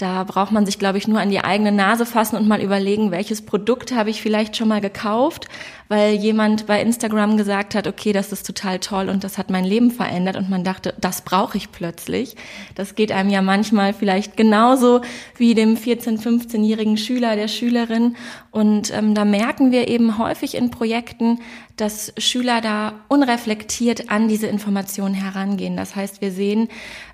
da 0.03 0.25
braucht 0.25 0.51
man 0.51 0.65
sich, 0.65 0.79
glaube 0.79 0.97
ich, 0.97 1.07
nur 1.07 1.21
an 1.21 1.29
die 1.29 1.39
eigene 1.39 1.71
Nase 1.71 2.05
fassen 2.05 2.35
und 2.35 2.45
mal 2.45 2.61
überlegen, 2.61 3.11
welches 3.11 3.41
Produkt 3.41 3.95
habe 3.95 4.09
ich 4.09 4.21
vielleicht 4.21 4.57
schon 4.57 4.67
mal 4.67 4.81
gekauft, 4.81 5.47
weil 5.87 6.15
jemand 6.15 6.67
bei 6.67 6.81
Instagram 6.81 7.37
gesagt 7.37 7.73
hat, 7.73 7.87
okay, 7.87 8.11
das 8.11 8.33
ist 8.33 8.45
total 8.45 8.79
toll 8.79 9.07
und 9.07 9.23
das 9.23 9.37
hat 9.37 9.49
mein 9.49 9.63
Leben 9.63 9.91
verändert 9.91 10.35
und 10.35 10.49
man 10.49 10.65
dachte, 10.65 10.93
das 10.99 11.21
brauche 11.21 11.57
ich 11.57 11.71
plötzlich. 11.71 12.35
Das 12.75 12.95
geht 12.95 13.13
einem 13.13 13.29
ja 13.29 13.41
manchmal 13.41 13.93
vielleicht 13.93 14.35
genauso 14.35 14.99
wie 15.37 15.53
dem 15.53 15.77
14-, 15.77 16.21
15-jährigen 16.21 16.97
Schüler, 16.97 17.37
der 17.37 17.47
Schülerin. 17.47 18.17
Und 18.51 18.93
ähm, 18.93 19.15
da 19.15 19.23
merken 19.23 19.71
wir 19.71 19.87
eben 19.87 20.17
häufig 20.17 20.55
in 20.55 20.69
Projekten, 20.69 21.39
dass 21.75 22.13
Schüler 22.17 22.61
da 22.61 22.93
unreflektiert 23.07 24.09
an 24.09 24.27
diese 24.27 24.47
Informationen 24.47 25.15
herangehen. 25.15 25.75
Das 25.75 25.95
heißt, 25.95 26.21
wir 26.21 26.31
sehen, 26.31 26.69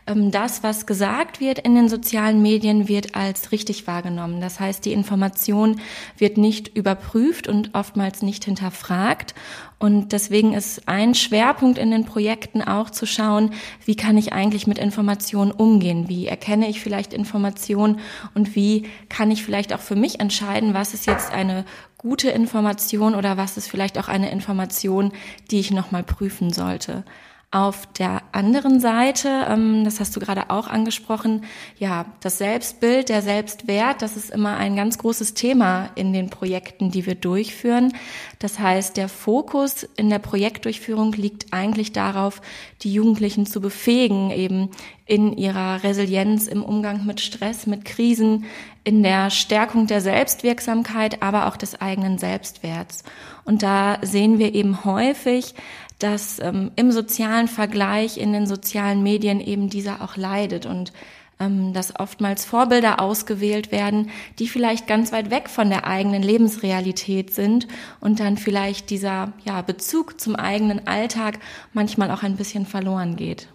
ähm, 0.05 0.31
das, 0.31 0.63
was 0.63 0.85
gesagt 0.85 1.39
wird 1.39 1.59
in 1.59 1.75
den 1.75 1.87
sozialen 1.87 2.41
Medien, 2.41 2.87
wird 2.87 3.15
als 3.15 3.51
richtig 3.51 3.87
wahrgenommen. 3.87 4.41
Das 4.41 4.59
heißt, 4.59 4.83
die 4.83 4.93
Information 4.93 5.79
wird 6.17 6.37
nicht 6.37 6.75
überprüft 6.75 7.47
und 7.47 7.73
oftmals 7.73 8.21
nicht 8.21 8.43
hinterfragt. 8.45 9.33
Und 9.79 10.11
deswegen 10.11 10.53
ist 10.53 10.89
ein 10.89 11.15
Schwerpunkt 11.15 11.77
in 11.77 11.89
den 11.89 12.03
Projekten 12.03 12.61
auch 12.61 12.89
zu 12.89 13.05
schauen, 13.05 13.53
wie 13.85 13.95
kann 13.95 14.17
ich 14.17 14.33
eigentlich 14.33 14.67
mit 14.67 14.77
Informationen 14.77 15.51
umgehen? 15.51 16.09
Wie 16.09 16.27
erkenne 16.27 16.67
ich 16.67 16.81
vielleicht 16.81 17.13
Informationen 17.13 18.01
und 18.35 18.57
wie 18.57 18.87
kann 19.07 19.31
ich 19.31 19.43
vielleicht 19.43 19.73
auch 19.73 19.79
für 19.79 19.95
mich 19.95 20.19
entscheiden, 20.19 20.73
was 20.73 20.93
ist 20.93 21.07
jetzt 21.07 21.31
eine 21.31 21.63
gute 21.97 22.29
Information 22.29 23.15
oder 23.15 23.37
was 23.37 23.55
ist 23.55 23.69
vielleicht 23.69 23.97
auch 23.97 24.09
eine 24.09 24.31
Information, 24.31 25.13
die 25.49 25.61
ich 25.61 25.71
nochmal 25.71 26.03
prüfen 26.03 26.51
sollte. 26.51 27.05
Auf 27.51 27.87
der 27.93 28.21
anderen 28.31 28.79
Seite, 28.79 29.47
ähm, 29.49 29.83
das 29.83 29.99
hast 29.99 30.15
du 30.15 30.19
gerade 30.19 30.51
auch 30.51 30.67
angesprochen, 30.67 31.45
ja, 31.79 32.05
das 32.19 32.37
Selbstbild, 32.37 33.09
der 33.09 33.23
Selbstwert, 33.23 34.03
das 34.03 34.15
ist 34.17 34.29
immer 34.29 34.57
ein 34.57 34.75
ganz 34.75 34.99
großes 34.99 35.33
Thema 35.33 35.89
in 35.95 36.13
den 36.13 36.29
Projekten, 36.29 36.91
die 36.91 37.07
wir 37.07 37.15
durchführen. 37.15 37.93
Das 38.37 38.59
heißt, 38.59 38.97
der 38.97 39.09
Fokus 39.09 39.81
in 39.95 40.11
der 40.11 40.19
Projektdurchführung 40.19 41.13
liegt 41.13 41.51
eigentlich 41.51 41.91
darauf, 41.91 42.39
die 42.83 42.93
Jugendlichen 42.93 43.47
zu 43.47 43.61
befähigen, 43.61 44.29
eben 44.29 44.69
in 45.07 45.35
ihrer 45.35 45.81
Resilienz 45.81 46.45
im 46.45 46.61
Umgang 46.63 47.07
mit 47.07 47.19
Stress, 47.19 47.65
mit 47.65 47.83
Krisen, 47.83 48.45
in 48.83 49.01
der 49.01 49.31
Stärkung 49.31 49.87
der 49.87 50.01
Selbstwirksamkeit, 50.01 51.23
aber 51.23 51.47
auch 51.47 51.57
des 51.57 51.81
eigenen 51.81 52.19
Selbstwerts. 52.19 53.03
Und 53.43 53.63
da 53.63 53.97
sehen 54.03 54.37
wir 54.37 54.53
eben 54.53 54.85
häufig, 54.85 55.55
dass 55.99 56.39
ähm, 56.39 56.71
im 56.75 56.91
sozialen 56.91 57.47
Vergleich 57.47 58.17
in 58.17 58.33
den 58.33 58.47
sozialen 58.47 59.03
Medien 59.03 59.39
eben 59.41 59.69
dieser 59.69 60.01
auch 60.01 60.15
leidet 60.15 60.65
und 60.65 60.91
ähm, 61.39 61.73
dass 61.73 61.97
oftmals 61.97 62.45
Vorbilder 62.45 62.99
ausgewählt 62.99 63.71
werden, 63.71 64.09
die 64.39 64.47
vielleicht 64.47 64.87
ganz 64.87 65.11
weit 65.11 65.31
weg 65.31 65.49
von 65.49 65.69
der 65.69 65.87
eigenen 65.87 66.21
Lebensrealität 66.21 67.33
sind 67.33 67.67
und 68.01 68.19
dann 68.19 68.37
vielleicht 68.37 68.89
dieser 68.89 69.33
ja, 69.45 69.61
Bezug 69.61 70.19
zum 70.19 70.35
eigenen 70.35 70.87
Alltag 70.87 71.39
manchmal 71.73 72.11
auch 72.11 72.23
ein 72.23 72.35
bisschen 72.35 72.65
verloren 72.65 73.15
geht. 73.15 73.47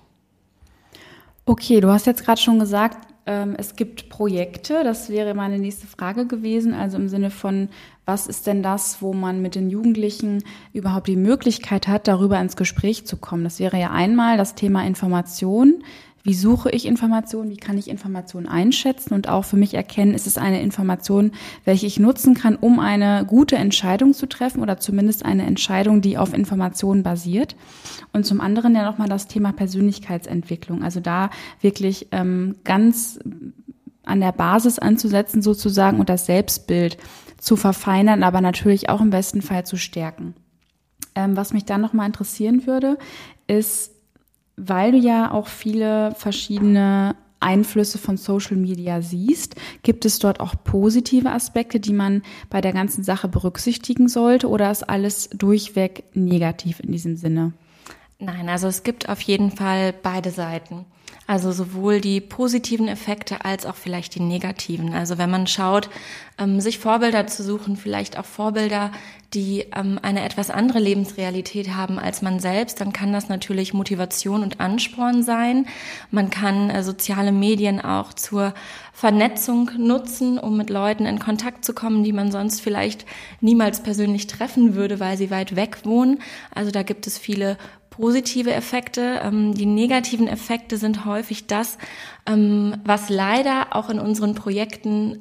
Okay, 1.46 1.80
du 1.80 1.90
hast 1.90 2.06
jetzt 2.06 2.24
gerade 2.24 2.40
schon 2.40 2.58
gesagt, 2.58 3.06
ähm, 3.26 3.54
es 3.58 3.76
gibt 3.76 4.08
Projekte, 4.08 4.82
das 4.82 5.10
wäre 5.10 5.34
meine 5.34 5.58
nächste 5.58 5.86
Frage 5.86 6.26
gewesen, 6.26 6.72
also 6.72 6.96
im 6.96 7.08
Sinne 7.08 7.30
von, 7.30 7.68
was 8.06 8.26
ist 8.26 8.46
denn 8.46 8.62
das, 8.62 9.00
wo 9.00 9.14
man 9.14 9.40
mit 9.40 9.54
den 9.54 9.70
Jugendlichen 9.70 10.42
überhaupt 10.72 11.08
die 11.08 11.16
Möglichkeit 11.16 11.88
hat, 11.88 12.06
darüber 12.06 12.38
ins 12.40 12.56
Gespräch 12.56 13.06
zu 13.06 13.16
kommen? 13.16 13.44
Das 13.44 13.58
wäre 13.60 13.80
ja 13.80 13.90
einmal 13.90 14.36
das 14.36 14.54
Thema 14.54 14.86
Information. 14.86 15.82
Wie 16.22 16.34
suche 16.34 16.70
ich 16.70 16.86
Informationen? 16.86 17.50
Wie 17.50 17.58
kann 17.58 17.76
ich 17.76 17.88
Informationen 17.88 18.46
einschätzen 18.46 19.12
und 19.12 19.28
auch 19.28 19.44
für 19.44 19.58
mich 19.58 19.74
erkennen, 19.74 20.14
ist 20.14 20.26
es 20.26 20.38
eine 20.38 20.62
Information, 20.62 21.32
welche 21.66 21.86
ich 21.86 21.98
nutzen 21.98 22.34
kann, 22.34 22.56
um 22.56 22.80
eine 22.80 23.26
gute 23.26 23.56
Entscheidung 23.56 24.14
zu 24.14 24.26
treffen 24.26 24.62
oder 24.62 24.78
zumindest 24.78 25.24
eine 25.24 25.44
Entscheidung, 25.44 26.00
die 26.00 26.16
auf 26.16 26.32
Informationen 26.32 27.02
basiert. 27.02 27.56
Und 28.12 28.24
zum 28.24 28.40
anderen 28.40 28.74
ja 28.74 28.84
nochmal 28.84 29.08
das 29.08 29.28
Thema 29.28 29.52
Persönlichkeitsentwicklung. 29.52 30.82
Also 30.82 31.00
da 31.00 31.28
wirklich 31.60 32.08
ähm, 32.10 32.56
ganz 32.64 33.18
an 34.04 34.20
der 34.20 34.32
Basis 34.32 34.78
anzusetzen 34.78 35.42
sozusagen 35.42 36.00
und 36.00 36.08
das 36.08 36.26
Selbstbild 36.26 36.96
zu 37.44 37.56
verfeinern, 37.56 38.22
aber 38.22 38.40
natürlich 38.40 38.88
auch 38.88 39.00
im 39.00 39.10
besten 39.10 39.42
Fall 39.42 39.66
zu 39.66 39.76
stärken. 39.76 40.34
Ähm, 41.14 41.36
was 41.36 41.52
mich 41.52 41.64
dann 41.64 41.80
nochmal 41.80 42.06
interessieren 42.06 42.66
würde, 42.66 42.98
ist, 43.46 43.92
weil 44.56 44.92
du 44.92 44.98
ja 44.98 45.30
auch 45.30 45.48
viele 45.48 46.14
verschiedene 46.16 47.16
Einflüsse 47.40 47.98
von 47.98 48.16
Social 48.16 48.56
Media 48.56 49.02
siehst, 49.02 49.56
gibt 49.82 50.06
es 50.06 50.18
dort 50.18 50.40
auch 50.40 50.54
positive 50.64 51.30
Aspekte, 51.30 51.78
die 51.78 51.92
man 51.92 52.22
bei 52.48 52.62
der 52.62 52.72
ganzen 52.72 53.04
Sache 53.04 53.28
berücksichtigen 53.28 54.08
sollte 54.08 54.48
oder 54.48 54.70
ist 54.70 54.88
alles 54.88 55.28
durchweg 55.28 56.04
negativ 56.14 56.80
in 56.80 56.92
diesem 56.92 57.16
Sinne? 57.16 57.52
Nein, 58.18 58.48
also 58.48 58.68
es 58.68 58.82
gibt 58.82 59.08
auf 59.08 59.20
jeden 59.22 59.50
Fall 59.50 59.92
beide 59.92 60.30
Seiten. 60.30 60.86
Also 61.26 61.52
sowohl 61.52 62.02
die 62.02 62.20
positiven 62.20 62.86
Effekte 62.86 63.46
als 63.46 63.64
auch 63.64 63.76
vielleicht 63.76 64.14
die 64.14 64.20
negativen. 64.20 64.92
Also 64.92 65.16
wenn 65.16 65.30
man 65.30 65.46
schaut, 65.46 65.88
ähm, 66.36 66.60
sich 66.60 66.78
Vorbilder 66.78 67.26
zu 67.26 67.42
suchen, 67.42 67.76
vielleicht 67.76 68.18
auch 68.18 68.26
Vorbilder, 68.26 68.92
die 69.32 69.64
ähm, 69.74 69.98
eine 70.02 70.22
etwas 70.22 70.50
andere 70.50 70.80
Lebensrealität 70.80 71.74
haben 71.74 71.98
als 71.98 72.20
man 72.20 72.40
selbst, 72.40 72.80
dann 72.80 72.92
kann 72.92 73.12
das 73.14 73.30
natürlich 73.30 73.72
Motivation 73.72 74.42
und 74.42 74.60
Ansporn 74.60 75.22
sein. 75.22 75.66
Man 76.10 76.28
kann 76.28 76.68
äh, 76.68 76.82
soziale 76.82 77.32
Medien 77.32 77.80
auch 77.80 78.12
zur 78.12 78.52
Vernetzung 78.92 79.70
nutzen, 79.78 80.38
um 80.38 80.58
mit 80.58 80.68
Leuten 80.68 81.06
in 81.06 81.18
Kontakt 81.18 81.64
zu 81.64 81.72
kommen, 81.72 82.04
die 82.04 82.12
man 82.12 82.32
sonst 82.32 82.60
vielleicht 82.60 83.06
niemals 83.40 83.82
persönlich 83.82 84.26
treffen 84.26 84.74
würde, 84.74 85.00
weil 85.00 85.16
sie 85.16 85.30
weit 85.30 85.56
weg 85.56 85.78
wohnen. 85.84 86.20
Also 86.54 86.70
da 86.70 86.82
gibt 86.82 87.06
es 87.06 87.16
viele 87.18 87.56
positive 87.96 88.52
Effekte. 88.52 89.20
Ähm, 89.22 89.54
die 89.54 89.66
negativen 89.66 90.26
Effekte 90.28 90.76
sind 90.76 91.04
häufig 91.04 91.46
das, 91.46 91.78
ähm, 92.26 92.76
was 92.84 93.08
leider 93.08 93.68
auch 93.76 93.90
in 93.90 93.98
unseren 93.98 94.34
Projekten 94.34 95.20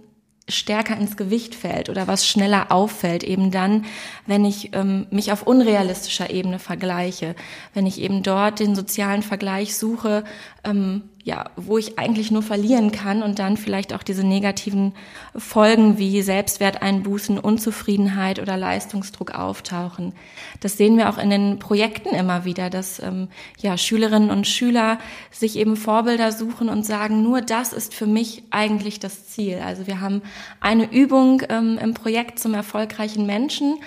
stärker 0.50 0.98
ins 0.98 1.16
Gewicht 1.16 1.56
fällt 1.56 1.90
oder 1.90 2.08
was 2.08 2.28
schneller 2.28 2.72
auffällt, 2.72 3.24
eben 3.24 3.50
dann, 3.50 3.86
wenn 4.26 4.44
ich 4.44 4.72
ähm, 4.74 5.08
mich 5.10 5.32
auf 5.32 5.44
unrealistischer 5.44 6.32
Ebene 6.32 6.60
vergleiche, 6.60 7.36
wenn 7.74 7.86
ich 7.86 8.02
eben 8.02 8.24
dort 8.24 8.60
den 8.60 8.76
sozialen 8.76 9.24
Vergleich 9.24 9.78
suche, 9.78 10.26
ähm, 10.66 11.04
ja, 11.26 11.46
wo 11.56 11.78
ich 11.78 11.98
eigentlich 11.98 12.32
nur 12.32 12.44
verlieren 12.44 12.92
kann 12.92 13.24
und 13.24 13.40
dann 13.40 13.56
vielleicht 13.56 13.94
auch 13.94 14.04
diese 14.04 14.26
negativen 14.26 14.94
Folgen 15.36 15.98
wie 15.98 16.22
Selbstwerteinbußen, 16.22 17.40
Unzufriedenheit 17.40 18.40
oder 18.40 18.58
Leistungsdruck 18.58 19.32
auftauchen. 19.34 20.14
Das 20.60 20.76
sehen 20.76 20.98
wir 20.98 21.10
auch 21.10 21.18
in 21.18 21.30
den 21.30 21.60
Projekten 21.60 22.14
immer 22.14 22.44
wieder, 22.44 22.70
dass 22.70 23.00
ähm, 23.00 23.30
ja 23.58 23.78
Schülerinnen 23.78 24.32
und 24.32 24.48
Schüler 24.48 25.00
sich 25.32 25.56
eben 25.56 25.78
Vorbilder 25.78 26.34
suchen 26.34 26.68
und 26.68 26.86
sagen, 26.86 27.24
nur 27.24 27.40
das 27.40 27.72
ist 27.72 27.94
für 27.94 28.08
mich 28.08 28.44
eigentlich 28.52 29.00
das 29.00 29.28
Ziel. 29.28 29.62
Also 29.66 29.88
wir 29.88 30.02
haben 30.02 30.22
eine 30.60 30.92
Übung 30.92 31.42
ähm, 31.48 31.80
im 31.82 31.94
Projekt 31.94 32.38
zum 32.38 32.54
erfolgreichen 32.54 33.26
Menschen 33.26 33.78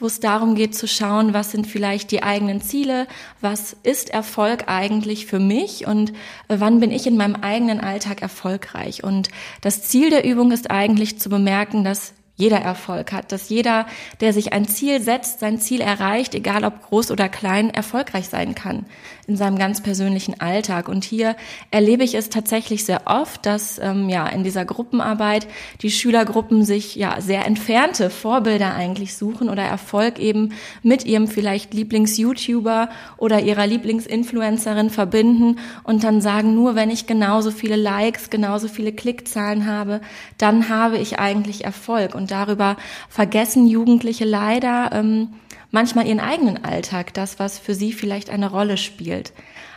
wo 0.00 0.06
es 0.06 0.20
darum 0.20 0.54
geht 0.54 0.74
zu 0.74 0.88
schauen, 0.88 1.34
was 1.34 1.50
sind 1.50 1.66
vielleicht 1.66 2.10
die 2.10 2.22
eigenen 2.22 2.60
Ziele, 2.60 3.06
was 3.40 3.76
ist 3.82 4.10
Erfolg 4.10 4.64
eigentlich 4.66 5.26
für 5.26 5.38
mich 5.38 5.86
und 5.86 6.10
äh, 6.48 6.56
wann 6.58 6.80
bin 6.80 6.90
ich 6.90 7.06
in 7.06 7.16
meinem 7.16 7.36
eigenen 7.36 7.80
Alltag 7.80 8.22
erfolgreich. 8.22 9.04
Und 9.04 9.28
das 9.60 9.82
Ziel 9.82 10.10
der 10.10 10.24
Übung 10.24 10.52
ist 10.52 10.70
eigentlich 10.70 11.18
zu 11.18 11.28
bemerken, 11.28 11.84
dass 11.84 12.12
jeder 12.36 12.58
Erfolg 12.58 13.12
hat, 13.12 13.30
dass 13.30 13.48
jeder, 13.48 13.86
der 14.20 14.32
sich 14.32 14.52
ein 14.52 14.66
Ziel 14.66 15.00
setzt, 15.00 15.40
sein 15.40 15.58
Ziel 15.60 15.80
erreicht, 15.80 16.34
egal 16.34 16.64
ob 16.64 16.82
groß 16.82 17.10
oder 17.12 17.28
klein, 17.28 17.70
erfolgreich 17.70 18.28
sein 18.28 18.54
kann 18.54 18.86
in 19.26 19.36
seinem 19.36 19.58
ganz 19.58 19.82
persönlichen 19.82 20.40
Alltag. 20.40 20.88
Und 20.88 21.04
hier 21.04 21.36
erlebe 21.70 22.04
ich 22.04 22.14
es 22.14 22.30
tatsächlich 22.30 22.84
sehr 22.84 23.02
oft, 23.06 23.46
dass 23.46 23.78
ähm, 23.78 24.08
ja 24.08 24.26
in 24.26 24.44
dieser 24.44 24.64
Gruppenarbeit 24.64 25.46
die 25.80 25.90
Schülergruppen 25.90 26.64
sich 26.64 26.96
ja 26.96 27.20
sehr 27.20 27.46
entfernte 27.46 28.10
Vorbilder 28.10 28.74
eigentlich 28.74 29.16
suchen 29.16 29.48
oder 29.48 29.62
Erfolg 29.62 30.18
eben 30.18 30.52
mit 30.82 31.04
ihrem 31.04 31.28
vielleicht 31.28 31.72
Lieblings-YouTuber 31.74 32.88
oder 33.16 33.40
ihrer 33.40 33.66
Lieblingsinfluencerin 33.66 34.90
verbinden 34.90 35.58
und 35.84 36.04
dann 36.04 36.20
sagen, 36.20 36.54
nur 36.54 36.74
wenn 36.74 36.90
ich 36.90 37.06
genauso 37.06 37.50
viele 37.50 37.76
Likes, 37.76 38.30
genauso 38.30 38.68
viele 38.68 38.92
Klickzahlen 38.92 39.66
habe, 39.66 40.00
dann 40.38 40.68
habe 40.68 40.98
ich 40.98 41.18
eigentlich 41.18 41.64
Erfolg. 41.64 42.14
Und 42.14 42.23
und 42.24 42.30
darüber 42.30 42.78
vergessen 43.10 43.66
Jugendliche 43.66 44.24
leider 44.24 44.92
ähm, 44.94 45.34
manchmal 45.70 46.06
ihren 46.06 46.20
eigenen 46.20 46.64
Alltag, 46.64 47.12
das, 47.12 47.38
was 47.38 47.58
für 47.58 47.74
sie 47.74 47.92
vielleicht 47.92 48.30
eine 48.30 48.50
Rolle 48.50 48.78
spielt. 48.78 49.34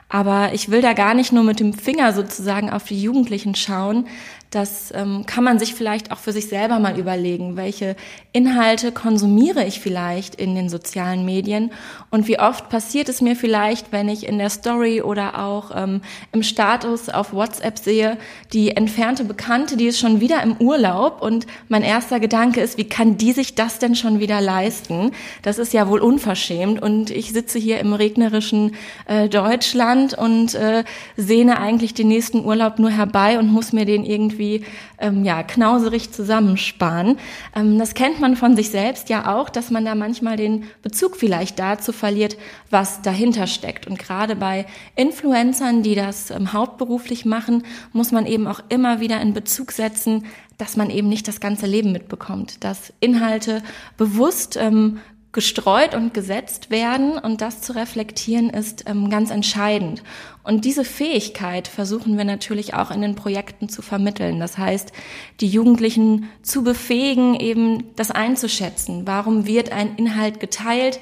Aber 0.08 0.54
ich 0.54 0.72
will 0.72 0.82
da 0.82 0.94
gar 0.94 1.14
nicht 1.14 1.34
nur 1.34 1.44
mit 1.44 1.60
dem 1.60 1.74
Finger 1.74 2.14
sozusagen 2.14 2.70
auf 2.70 2.86
die 2.86 3.02
Jugendlichen 3.02 3.54
schauen, 3.54 4.08
das 4.50 4.94
ähm, 4.96 5.26
kann 5.26 5.44
man 5.44 5.60
sich 5.60 5.74
vielleicht 5.74 6.12
auch 6.12 6.20
für 6.20 6.32
sich 6.32 6.48
selber 6.48 6.80
mal 6.80 6.98
überlegen, 6.98 7.58
welche 7.58 7.98
Inhalte 8.32 8.94
konsumiere 8.94 9.66
ich 9.66 9.82
vielleicht 9.82 10.36
in 10.36 10.56
den 10.56 10.70
sozialen 10.70 11.26
Medien 11.26 11.72
und 12.12 12.28
wie 12.30 12.40
oft 12.40 12.70
passiert 12.70 13.10
es 13.10 13.20
mir 13.20 13.36
vielleicht, 13.36 13.92
wenn 13.92 14.08
ich 14.08 14.26
in 14.26 14.38
der 14.38 14.50
Story 14.50 15.02
oder 15.02 15.38
auch 15.40 15.72
ähm, 15.76 16.02
im 16.32 16.44
Status 16.44 17.10
auf 17.10 17.34
WhatsApp 17.34 17.78
sehe, 17.78 18.18
die 18.54 18.72
entfernte 18.72 19.26
Bekannte, 19.26 19.76
die 19.76 19.88
ist 19.88 20.00
schon 20.00 20.22
wieder 20.22 20.42
im 20.44 20.56
Urlaub 20.58 21.22
und 21.22 21.46
mein 21.68 21.84
erster 21.84 22.22
Gedanke 22.22 22.62
ist, 22.62 22.78
wie 22.78 22.88
kann 22.88 23.18
die 23.18 23.34
sich 23.34 23.56
das 23.56 23.80
denn 23.80 23.96
schon 23.96 24.22
wieder 24.22 24.40
leisten? 24.40 25.12
Das 25.42 25.58
ist 25.58 25.74
ja 25.74 25.90
wohl 25.90 26.00
unverschämt 26.00 26.82
und 26.82 27.10
ich 27.10 27.34
sitze 27.34 27.60
hier 27.60 27.80
im 27.80 27.92
regnerischen 27.94 28.76
äh, 29.08 29.28
Deutschland 29.28 30.18
und 30.18 30.56
äh, 30.56 30.86
sehne 31.18 31.60
eigentlich 31.60 31.94
den 31.94 32.08
nächsten 32.08 32.46
Urlaub 32.46 32.80
nur 32.80 32.92
herbei 32.92 33.40
und 33.40 33.52
muss 33.52 33.74
mir 33.74 33.86
den 33.86 34.06
irgendwie 34.06 34.37
irgendwie 34.38 34.66
ähm, 35.00 35.24
ja 35.24 35.44
knauserig 35.44 36.12
zusammensparen. 36.12 37.18
Ähm, 37.56 37.78
das 37.80 37.94
kennt 37.94 38.20
man 38.20 38.36
von 38.36 38.56
sich 38.56 38.70
selbst 38.70 39.10
ja 39.10 39.36
auch, 39.36 39.50
dass 39.50 39.72
man 39.72 39.86
da 39.86 39.96
manchmal 39.96 40.38
den 40.38 40.66
Bezug 40.82 41.18
vielleicht 41.18 41.60
dazu 41.60 41.92
verliert, 41.92 42.38
was 42.70 43.02
dahinter 43.02 43.48
steckt. 43.48 43.88
Und 43.88 44.00
gerade 44.00 44.36
bei 44.36 44.66
Influencern, 44.96 45.84
die 45.84 45.96
das 45.96 46.32
ähm, 46.32 46.54
hauptberuflich 46.54 47.26
machen, 47.26 47.64
muss 47.94 48.12
man 48.12 48.26
eben 48.26 48.48
auch 48.48 48.62
immer 48.70 49.00
wieder 49.00 49.20
in 49.22 49.34
Bezug 49.34 49.72
setzen, 49.72 50.26
dass 50.58 50.76
man 50.76 50.90
eben 50.90 51.10
nicht 51.10 51.28
das 51.28 51.40
ganze 51.40 51.68
Leben 51.68 51.92
mitbekommt, 51.92 52.64
dass 52.64 52.94
Inhalte 53.00 53.62
bewusst 53.96 54.58
ähm, 54.58 55.00
gestreut 55.38 55.94
und 55.94 56.16
gesetzt 56.16 56.72
werden 56.72 57.20
und 57.20 57.42
das 57.42 57.62
zu 57.62 57.76
reflektieren 57.76 58.50
ist 58.50 58.86
ähm, 58.88 59.12
ganz 59.12 59.30
entscheidend. 59.30 60.02
Und 60.48 60.64
diese 60.64 60.86
Fähigkeit 60.86 61.68
versuchen 61.68 62.18
wir 62.18 62.24
natürlich 62.24 62.74
auch 62.74 62.90
in 62.90 63.02
den 63.02 63.16
Projekten 63.16 63.68
zu 63.68 63.82
vermitteln. 63.82 64.40
Das 64.40 64.58
heißt, 64.58 64.94
die 65.42 65.50
Jugendlichen 65.50 66.30
zu 66.42 66.64
befähigen, 66.64 67.38
eben 67.38 67.94
das 67.98 68.12
einzuschätzen. 68.12 69.06
Warum 69.06 69.46
wird 69.46 69.74
ein 69.74 69.98
Inhalt 69.98 70.40
geteilt? 70.40 71.02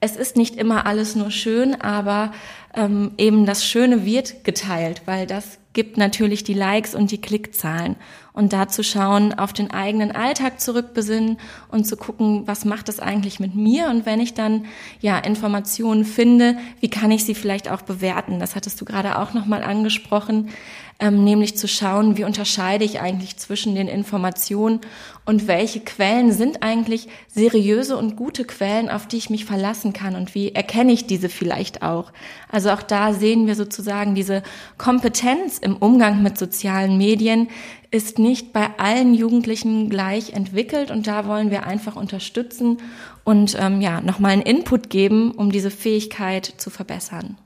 Es 0.00 0.16
ist 0.16 0.38
nicht 0.38 0.56
immer 0.56 0.86
alles 0.86 1.14
nur 1.14 1.30
schön, 1.30 1.78
aber 1.78 2.32
ähm, 2.74 3.10
eben 3.18 3.44
das 3.44 3.66
Schöne 3.66 4.06
wird 4.06 4.44
geteilt, 4.44 5.02
weil 5.04 5.26
das 5.26 5.58
gibt 5.74 5.98
natürlich 5.98 6.42
die 6.42 6.54
Likes 6.54 6.94
und 6.94 7.10
die 7.10 7.20
Klickzahlen. 7.20 7.96
Und 8.36 8.52
da 8.52 8.68
zu 8.68 8.84
schauen, 8.84 9.32
auf 9.32 9.54
den 9.54 9.70
eigenen 9.70 10.12
Alltag 10.12 10.60
zurückbesinnen 10.60 11.38
und 11.68 11.86
zu 11.86 11.96
gucken, 11.96 12.46
was 12.46 12.66
macht 12.66 12.88
das 12.88 13.00
eigentlich 13.00 13.40
mit 13.40 13.54
mir? 13.54 13.88
Und 13.88 14.04
wenn 14.04 14.20
ich 14.20 14.34
dann 14.34 14.66
ja 15.00 15.18
Informationen 15.18 16.04
finde, 16.04 16.58
wie 16.80 16.90
kann 16.90 17.10
ich 17.10 17.24
sie 17.24 17.34
vielleicht 17.34 17.70
auch 17.70 17.80
bewerten? 17.80 18.38
Das 18.38 18.54
hattest 18.54 18.78
du 18.78 18.84
gerade 18.84 19.18
auch 19.18 19.32
nochmal 19.32 19.62
angesprochen 19.62 20.50
ähm, 20.98 21.24
nämlich 21.24 21.56
zu 21.56 21.68
schauen, 21.68 22.16
wie 22.16 22.24
unterscheide 22.24 22.84
ich 22.84 23.00
eigentlich 23.00 23.36
zwischen 23.36 23.74
den 23.74 23.88
Informationen 23.88 24.80
und 25.26 25.46
welche 25.46 25.80
Quellen 25.80 26.32
sind 26.32 26.62
eigentlich 26.62 27.08
seriöse 27.28 27.96
und 27.96 28.16
gute 28.16 28.44
Quellen, 28.44 28.88
auf 28.88 29.06
die 29.06 29.18
ich 29.18 29.28
mich 29.28 29.44
verlassen 29.44 29.92
kann 29.92 30.16
und 30.16 30.34
wie 30.34 30.54
erkenne 30.54 30.92
ich 30.92 31.06
diese 31.06 31.28
vielleicht 31.28 31.82
auch. 31.82 32.12
Also 32.50 32.70
auch 32.70 32.82
da 32.82 33.12
sehen 33.12 33.46
wir 33.46 33.56
sozusagen 33.56 34.14
diese 34.14 34.42
Kompetenz 34.78 35.58
im 35.58 35.76
Umgang 35.76 36.22
mit 36.22 36.38
sozialen 36.38 36.96
Medien 36.96 37.48
ist 37.90 38.18
nicht 38.18 38.52
bei 38.52 38.70
allen 38.78 39.14
Jugendlichen 39.14 39.90
gleich 39.90 40.32
entwickelt 40.32 40.90
und 40.90 41.06
da 41.06 41.26
wollen 41.26 41.50
wir 41.50 41.66
einfach 41.66 41.96
unterstützen 41.96 42.78
und 43.24 43.56
ähm, 43.60 43.80
ja 43.80 44.00
nochmal 44.00 44.32
einen 44.32 44.42
Input 44.42 44.90
geben, 44.90 45.32
um 45.32 45.52
diese 45.52 45.70
Fähigkeit 45.70 46.54
zu 46.56 46.70
verbessern. 46.70 47.36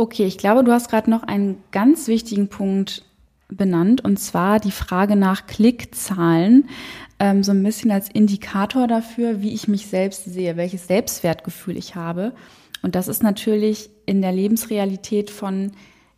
Okay, 0.00 0.24
ich 0.24 0.38
glaube, 0.38 0.64
du 0.64 0.72
hast 0.72 0.88
gerade 0.88 1.10
noch 1.10 1.24
einen 1.24 1.62
ganz 1.72 2.08
wichtigen 2.08 2.48
Punkt 2.48 3.04
benannt, 3.48 4.02
und 4.02 4.18
zwar 4.18 4.58
die 4.58 4.70
Frage 4.70 5.14
nach 5.14 5.46
Klickzahlen, 5.46 6.70
ähm, 7.18 7.42
so 7.44 7.52
ein 7.52 7.62
bisschen 7.62 7.90
als 7.90 8.08
Indikator 8.08 8.88
dafür, 8.88 9.42
wie 9.42 9.52
ich 9.52 9.68
mich 9.68 9.88
selbst 9.88 10.24
sehe, 10.24 10.56
welches 10.56 10.86
Selbstwertgefühl 10.86 11.76
ich 11.76 11.96
habe. 11.96 12.32
Und 12.80 12.94
das 12.94 13.08
ist 13.08 13.22
natürlich 13.22 13.90
in 14.06 14.22
der 14.22 14.32
Lebensrealität 14.32 15.28
von, 15.28 15.72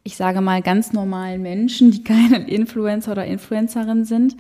ich 0.05 0.17
sage 0.17 0.41
mal, 0.43 0.63
ganz 0.63 0.93
normalen 0.93 1.43
Menschen, 1.43 1.91
die 1.91 2.05
keine 2.05 2.49
Influencer 2.49 3.11
oder 3.11 3.27
Influencerin 3.27 4.05
sind, 4.05 4.37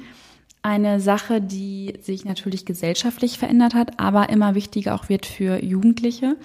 eine 0.63 1.01
Sache, 1.01 1.41
die 1.41 1.95
sich 2.01 2.25
natürlich 2.25 2.65
gesellschaftlich 2.65 3.39
verändert 3.39 3.75
hat, 3.75 3.99
aber 3.99 4.29
immer 4.29 4.55
wichtiger 4.55 4.95
auch 4.95 5.09
wird 5.09 5.27
für 5.27 5.61
Jugendliche. 5.65 6.37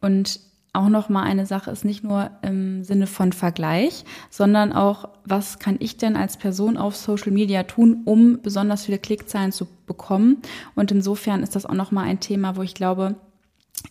Und 0.00 0.40
auch 0.72 0.88
noch 0.88 1.08
mal 1.08 1.22
eine 1.22 1.46
Sache 1.46 1.70
ist 1.70 1.84
nicht 1.84 2.04
nur 2.04 2.30
im 2.42 2.84
Sinne 2.84 3.06
von 3.06 3.32
Vergleich, 3.32 4.04
sondern 4.30 4.72
auch, 4.72 5.08
was 5.24 5.58
kann 5.58 5.76
ich 5.80 5.96
denn 5.96 6.16
als 6.16 6.36
Person 6.36 6.76
auf 6.76 6.96
Social 6.96 7.32
Media 7.32 7.64
tun, 7.64 8.02
um 8.04 8.40
besonders 8.40 8.84
viele 8.84 8.98
Klickzahlen 8.98 9.52
zu 9.52 9.66
bekommen? 9.86 10.38
Und 10.74 10.92
insofern 10.92 11.42
ist 11.42 11.56
das 11.56 11.66
auch 11.66 11.74
noch 11.74 11.90
mal 11.90 12.04
ein 12.04 12.20
Thema, 12.20 12.56
wo 12.56 12.62
ich 12.62 12.74
glaube, 12.74 13.16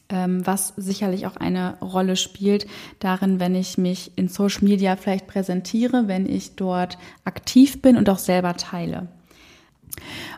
ähm, 0.09 0.45
was 0.45 0.73
sicherlich 0.77 1.27
auch 1.27 1.35
eine 1.35 1.77
Rolle 1.81 2.15
spielt 2.15 2.67
darin, 2.99 3.39
wenn 3.39 3.55
ich 3.55 3.77
mich 3.77 4.11
in 4.15 4.27
Social 4.27 4.63
Media 4.63 4.95
vielleicht 4.95 5.27
präsentiere, 5.27 6.07
wenn 6.07 6.27
ich 6.27 6.55
dort 6.55 6.97
aktiv 7.25 7.81
bin 7.81 7.97
und 7.97 8.09
auch 8.09 8.19
selber 8.19 8.55
teile. 8.55 9.07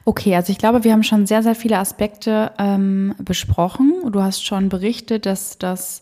Okay, 0.05 0.35
also 0.35 0.51
ich 0.51 0.57
glaube, 0.57 0.83
wir 0.83 0.93
haben 0.93 1.03
schon 1.03 1.25
sehr, 1.27 1.43
sehr 1.43 1.55
viele 1.55 1.77
Aspekte 1.77 2.51
ähm, 2.57 3.13
besprochen. 3.19 3.93
Du 4.11 4.21
hast 4.21 4.43
schon 4.43 4.69
berichtet, 4.69 5.25
dass 5.25 5.59
das 5.59 5.99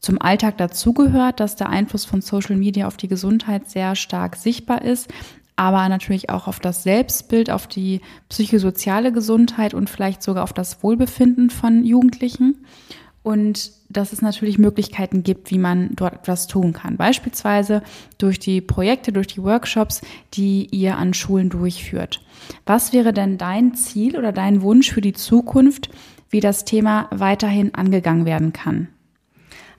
zum 0.00 0.20
Alltag 0.20 0.56
dazugehört, 0.58 1.40
dass 1.40 1.56
der 1.56 1.68
Einfluss 1.68 2.04
von 2.04 2.20
Social 2.20 2.56
Media 2.56 2.86
auf 2.86 2.96
die 2.96 3.08
Gesundheit 3.08 3.68
sehr 3.70 3.94
stark 3.94 4.36
sichtbar 4.36 4.82
ist, 4.82 5.08
aber 5.56 5.86
natürlich 5.88 6.30
auch 6.30 6.46
auf 6.46 6.58
das 6.58 6.82
Selbstbild, 6.82 7.50
auf 7.50 7.66
die 7.66 8.00
psychosoziale 8.30 9.12
Gesundheit 9.12 9.74
und 9.74 9.90
vielleicht 9.90 10.22
sogar 10.22 10.42
auf 10.42 10.54
das 10.54 10.82
Wohlbefinden 10.82 11.50
von 11.50 11.84
Jugendlichen. 11.84 12.64
Und 13.22 13.72
dass 13.90 14.14
es 14.14 14.22
natürlich 14.22 14.58
Möglichkeiten 14.58 15.22
gibt, 15.22 15.50
wie 15.50 15.58
man 15.58 15.90
dort 15.94 16.14
etwas 16.14 16.46
tun 16.46 16.72
kann. 16.72 16.96
Beispielsweise 16.96 17.82
durch 18.16 18.38
die 18.38 18.62
Projekte, 18.62 19.12
durch 19.12 19.26
die 19.26 19.42
Workshops, 19.42 20.00
die 20.32 20.68
ihr 20.70 20.96
an 20.96 21.12
Schulen 21.12 21.50
durchführt. 21.50 22.22
Was 22.64 22.94
wäre 22.94 23.12
denn 23.12 23.36
dein 23.36 23.74
Ziel 23.74 24.16
oder 24.16 24.32
dein 24.32 24.62
Wunsch 24.62 24.90
für 24.90 25.02
die 25.02 25.12
Zukunft, 25.12 25.90
wie 26.30 26.40
das 26.40 26.64
Thema 26.64 27.08
weiterhin 27.10 27.74
angegangen 27.74 28.24
werden 28.24 28.54
kann? 28.54 28.88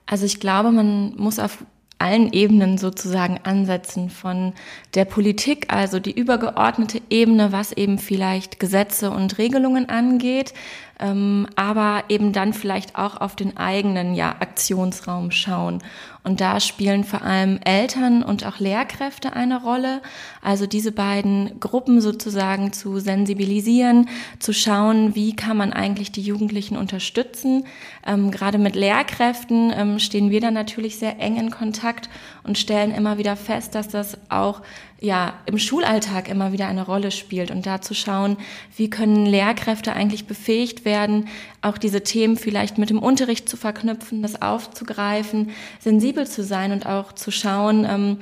Also 0.05 0.25
ich 0.25 0.39
glaube, 0.39 0.71
man 0.71 1.15
muss 1.15 1.39
auf 1.39 1.65
allen 2.01 2.33
Ebenen 2.33 2.77
sozusagen 2.79 3.39
ansetzen, 3.43 4.09
von 4.09 4.53
der 4.95 5.05
Politik, 5.05 5.71
also 5.71 5.99
die 5.99 6.11
übergeordnete 6.17 6.99
Ebene, 7.09 7.51
was 7.51 7.71
eben 7.71 7.99
vielleicht 7.99 8.59
Gesetze 8.59 9.11
und 9.11 9.37
Regelungen 9.37 9.87
angeht, 9.87 10.53
ähm, 11.01 11.47
aber 11.55 12.05
eben 12.09 12.31
dann 12.31 12.53
vielleicht 12.53 12.95
auch 12.95 13.19
auf 13.19 13.35
den 13.35 13.57
eigenen 13.57 14.13
ja, 14.13 14.29
Aktionsraum 14.39 15.31
schauen. 15.31 15.81
Und 16.23 16.39
da 16.39 16.59
spielen 16.59 17.03
vor 17.03 17.23
allem 17.23 17.59
Eltern 17.65 18.21
und 18.21 18.45
auch 18.45 18.59
Lehrkräfte 18.59 19.33
eine 19.33 19.59
Rolle. 19.59 20.01
Also 20.43 20.67
diese 20.67 20.91
beiden 20.91 21.59
Gruppen 21.59 21.99
sozusagen 21.99 22.73
zu 22.73 22.99
sensibilisieren, 22.99 24.07
zu 24.37 24.53
schauen, 24.53 25.15
wie 25.15 25.35
kann 25.35 25.57
man 25.57 25.73
eigentlich 25.73 26.11
die 26.11 26.21
Jugendlichen 26.21 26.77
unterstützen. 26.77 27.65
Ähm, 28.05 28.29
gerade 28.29 28.59
mit 28.59 28.75
Lehrkräften 28.75 29.73
ähm, 29.75 29.97
stehen 29.97 30.29
wir 30.29 30.41
dann 30.41 30.53
natürlich 30.53 30.99
sehr 30.99 31.19
eng 31.19 31.37
in 31.37 31.49
Kontakt 31.49 32.07
und 32.43 32.59
stellen 32.59 32.93
immer 32.93 33.17
wieder 33.17 33.35
fest, 33.35 33.73
dass 33.73 33.87
das 33.87 34.17
auch 34.29 34.61
ja 35.01 35.33
im 35.47 35.57
Schulalltag 35.57 36.29
immer 36.29 36.53
wieder 36.53 36.67
eine 36.67 36.85
Rolle 36.85 37.09
spielt 37.09 37.49
und 37.49 37.65
da 37.65 37.81
zu 37.81 37.95
schauen, 37.95 38.37
wie 38.77 38.89
können 38.89 39.25
Lehrkräfte 39.25 39.93
eigentlich 39.93 40.27
befähigt 40.27 40.85
werden, 40.85 41.27
auch 41.61 41.79
diese 41.79 42.03
Themen 42.03 42.37
vielleicht 42.37 42.77
mit 42.77 42.91
dem 42.91 42.99
Unterricht 42.99 43.49
zu 43.49 43.57
verknüpfen, 43.57 44.21
das 44.21 44.41
aufzugreifen, 44.41 45.49
sensibel 45.79 46.27
zu 46.27 46.43
sein 46.43 46.71
und 46.71 46.85
auch 46.85 47.13
zu 47.13 47.31
schauen, 47.31 47.85
ähm, 47.89 48.17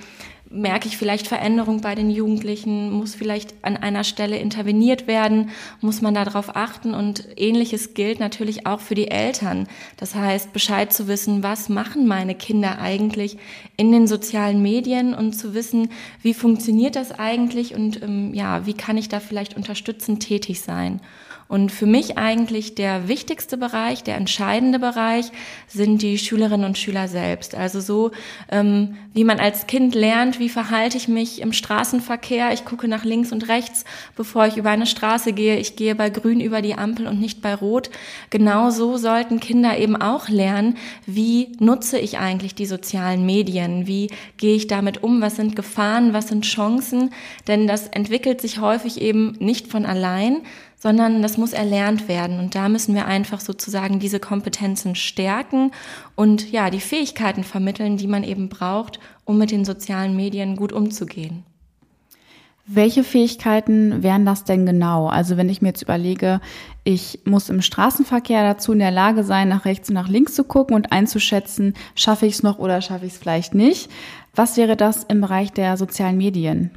merke 0.52 0.88
ich 0.88 0.98
vielleicht 0.98 1.28
Veränderung 1.28 1.82
bei 1.82 1.94
den 1.94 2.10
Jugendlichen, 2.10 2.92
muss 2.92 3.14
vielleicht 3.14 3.54
an 3.62 3.78
einer 3.78 4.04
Stelle 4.04 4.38
interveniert 4.38 5.06
werden, 5.06 5.52
muss 5.80 6.02
man 6.02 6.14
darauf 6.14 6.56
achten 6.56 6.94
und 6.94 7.28
ähnliches 7.36 7.94
gilt 7.94 8.20
natürlich 8.20 8.66
auch 8.66 8.80
für 8.80 8.96
die 8.96 9.12
Eltern. 9.12 9.68
Das 9.98 10.16
heißt, 10.16 10.52
Bescheid 10.52 10.92
zu 10.92 11.08
wissen, 11.08 11.44
was 11.44 11.70
machen 11.70 12.08
meine 12.08 12.34
Kinder 12.34 12.80
eigentlich 12.80 13.38
in 13.78 13.92
den 13.92 14.08
sozialen 14.08 14.62
Medien 14.62 15.14
und 15.14 15.34
zu 15.34 15.54
wissen, 15.54 15.90
wie 16.22 16.34
funktioniert 16.34 16.96
das 16.96 17.12
eigentlich 17.12 17.76
und 17.76 18.02
ähm, 18.02 18.34
ja, 18.34 18.66
wie 18.66 18.74
kann 18.74 18.98
ich 18.98 19.10
da 19.10 19.20
vielleicht 19.20 19.56
unterstützend 19.56 20.22
tätig 20.22 20.62
sein. 20.62 21.00
Und 21.50 21.72
für 21.72 21.88
mich 21.88 22.16
eigentlich 22.20 22.76
der 22.76 23.08
wichtigste 23.08 23.58
Bereich, 23.58 24.04
der 24.04 24.18
entscheidende 24.18 24.78
Bereich 24.78 25.32
sind 25.68 26.04
die 26.04 26.20
Schülerinnen 26.20 26.64
und 26.64 26.78
Schüler 26.78 27.08
selbst. 27.08 27.56
Also 27.56 27.82
so, 27.82 28.12
ähm, 28.52 28.98
wie 29.16 29.24
man 29.24 29.40
als 29.40 29.66
Kind 29.66 29.96
lernt, 29.96 30.40
wie 30.40 30.48
verhalte 30.48 30.96
ich 30.98 31.08
mich 31.08 31.42
im 31.42 31.52
Straßenverkehr. 31.52 32.54
Ich 32.54 32.66
gucke 32.66 32.88
nach 32.88 33.04
links 33.04 33.32
und 33.32 33.48
rechts, 33.48 33.84
bevor 34.16 34.46
ich 34.46 34.58
über 34.58 34.70
eine 34.70 34.86
Straße 34.86 35.34
gehe. 35.34 35.58
Ich 35.58 35.76
gehe 35.76 35.96
bei 35.96 36.12
Grün 36.12 36.40
über 36.40 36.62
die 36.62 36.76
Ampel 36.76 37.08
und 37.08 37.20
nicht 37.20 37.42
bei 37.42 37.56
Rot. 37.56 37.90
Genauso 38.30 38.98
sollten 38.98 39.40
Kinder 39.40 39.76
eben 39.80 40.00
auch 40.00 40.30
lernen, 40.30 40.78
wie 41.08 41.54
nutze 41.60 41.98
ich 41.98 42.20
eigentlich 42.20 42.54
die 42.54 42.68
sozialen 42.68 43.26
Medien? 43.26 43.88
Wie 43.88 44.12
gehe 44.38 44.56
ich 44.56 44.68
damit 44.68 45.02
um? 45.02 45.20
Was 45.20 45.38
sind 45.38 45.56
Gefahren? 45.56 46.14
Was 46.14 46.28
sind 46.28 46.46
Chancen? 46.46 47.10
Denn 47.48 47.66
das 47.66 47.88
entwickelt 47.88 48.40
sich 48.40 48.60
häufig 48.60 49.02
eben 49.02 49.36
nicht 49.40 49.66
von 49.66 49.88
allein, 49.88 50.44
sondern 50.80 51.22
das 51.22 51.38
muss 51.38 51.54
erlernt 51.54 52.08
werden. 52.08 52.40
Und 52.40 52.56
da 52.56 52.70
müssen 52.70 52.96
wir 52.96 53.06
einfach 53.06 53.42
sozusagen 53.42 54.00
diese 54.00 54.20
Kompetenzen 54.20 54.96
stärken 54.96 55.72
und 56.16 56.52
ja, 56.52 56.70
die 56.70 56.80
Fähigkeiten 56.80 57.44
vermitteln, 57.44 57.98
die 57.98 58.08
man 58.08 58.24
eben 58.24 58.50
braucht, 58.50 59.00
um 59.26 59.38
mit 59.38 59.52
den 59.52 59.66
sozialen 59.66 60.16
Medien 60.16 60.56
gut 60.56 60.72
umzugehen. 60.72 61.44
Welche 62.72 63.04
Fähigkeiten 63.04 64.04
wären 64.04 64.28
das 64.28 64.44
denn 64.44 64.68
genau? 64.68 65.08
Also 65.08 65.38
wenn 65.38 65.50
ich 65.50 65.60
mir 65.60 65.70
jetzt 65.70 65.82
überlege, 65.82 66.40
ich 66.84 67.22
muss 67.26 67.50
im 67.50 67.64
Straßenverkehr 67.64 68.44
dazu 68.44 68.74
in 68.74 68.80
der 68.80 68.92
Lage 68.92 69.24
sein, 69.24 69.50
nach 69.50 69.66
rechts 69.66 69.90
und 69.90 69.96
nach 69.96 70.08
links 70.08 70.36
zu 70.36 70.44
gucken 70.44 70.76
und 70.76 70.92
einzuschätzen, 70.92 71.74
schaffe 71.96 72.28
ich 72.28 72.36
es 72.36 72.44
noch 72.44 72.60
oder 72.60 72.82
schaffe 72.82 73.08
ich 73.08 73.14
es 73.14 73.18
vielleicht 73.18 73.56
nicht. 73.56 73.90
Was 74.36 74.56
wäre 74.56 74.78
das 74.78 75.04
im 75.04 75.20
Bereich 75.20 75.52
der 75.52 75.78
sozialen 75.78 76.18
Medien? 76.18 76.70